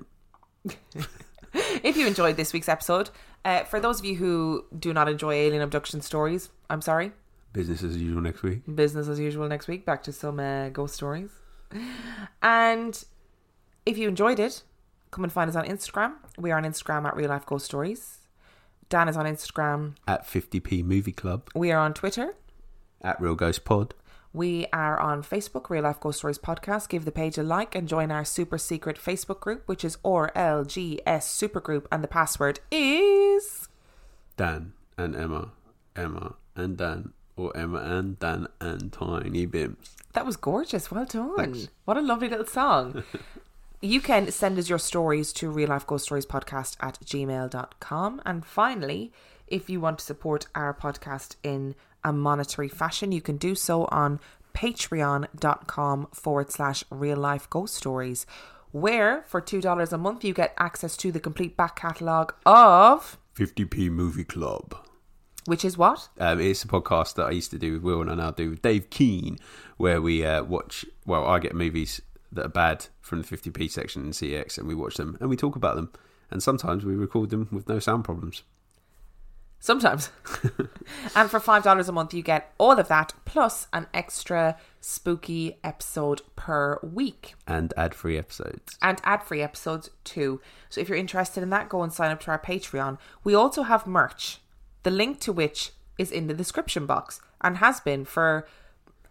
[1.83, 3.09] if you enjoyed this week's episode,
[3.43, 7.11] uh, for those of you who do not enjoy alien abduction stories, I'm sorry.
[7.53, 8.61] Business as usual next week.
[8.73, 9.85] Business as usual next week.
[9.85, 11.31] Back to some uh, ghost stories.
[12.41, 13.03] And
[13.85, 14.63] if you enjoyed it,
[15.11, 16.13] come and find us on Instagram.
[16.37, 18.19] We are on Instagram at Real Life Ghost Stories.
[18.89, 19.95] Dan is on Instagram.
[20.07, 21.49] At 50p Movie Club.
[21.55, 22.35] We are on Twitter.
[23.01, 23.93] At Real Ghost Pod.
[24.33, 26.87] We are on Facebook, Real Life Ghost Stories Podcast.
[26.87, 31.03] Give the page a like and join our super secret Facebook group, which is RLGS
[31.03, 33.67] Supergroup, and the password is.
[34.37, 35.51] Dan and Emma.
[35.97, 37.11] Emma and Dan.
[37.35, 39.95] Or Emma and Dan and Tiny Bims.
[40.13, 40.89] That was gorgeous.
[40.89, 41.35] Well done.
[41.35, 41.67] Thanks.
[41.83, 43.03] What a lovely little song.
[43.81, 48.21] you can send us your stories to real life ghost stories podcast at gmail.com.
[48.25, 49.11] And finally,
[49.47, 53.85] if you want to support our podcast in a monetary fashion, you can do so
[53.85, 54.19] on
[54.53, 58.25] patreon.com forward slash real life ghost stories,
[58.71, 63.17] where for $2 a month you get access to the complete back catalogue of.
[63.35, 64.75] 50p Movie Club.
[65.45, 66.09] Which is what?
[66.19, 68.51] Um, it's a podcast that I used to do with Will and I now do
[68.51, 69.39] with Dave Keane,
[69.77, 70.85] where we uh, watch.
[71.05, 74.75] Well, I get movies that are bad from the 50p section in CX, and we
[74.75, 75.91] watch them and we talk about them.
[76.29, 78.43] And sometimes we record them with no sound problems.
[79.63, 80.09] Sometimes.
[81.15, 86.21] and for $5 a month, you get all of that plus an extra spooky episode
[86.35, 88.75] per week And ad free episodes.
[88.81, 90.41] and ad free episodes too.
[90.69, 92.97] So if you're interested in that, go and sign up to our Patreon.
[93.23, 94.39] We also have merch,
[94.81, 98.47] the link to which is in the description box and has been for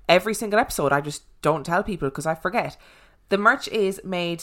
[0.08, 0.92] every single episode.
[0.92, 2.76] I just don't tell people because I forget.
[3.28, 4.42] The merch is made,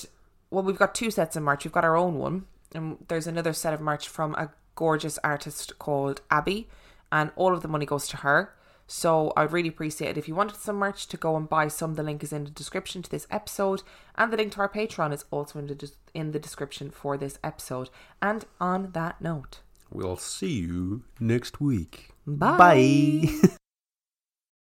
[0.49, 1.65] well, we've got two sets of merch.
[1.65, 5.77] We've got our own one, and there's another set of merch from a gorgeous artist
[5.79, 6.69] called Abbie,
[7.11, 8.53] and all of the money goes to her.
[8.89, 11.95] So I'd really appreciate it if you wanted some merch to go and buy some.
[11.95, 13.83] The link is in the description to this episode,
[14.15, 17.17] and the link to our Patreon is also in the des- in the description for
[17.17, 17.89] this episode.
[18.21, 19.59] And on that note,
[19.89, 22.11] We'll see you next week.
[22.25, 22.57] Bye.
[22.57, 23.49] Bye.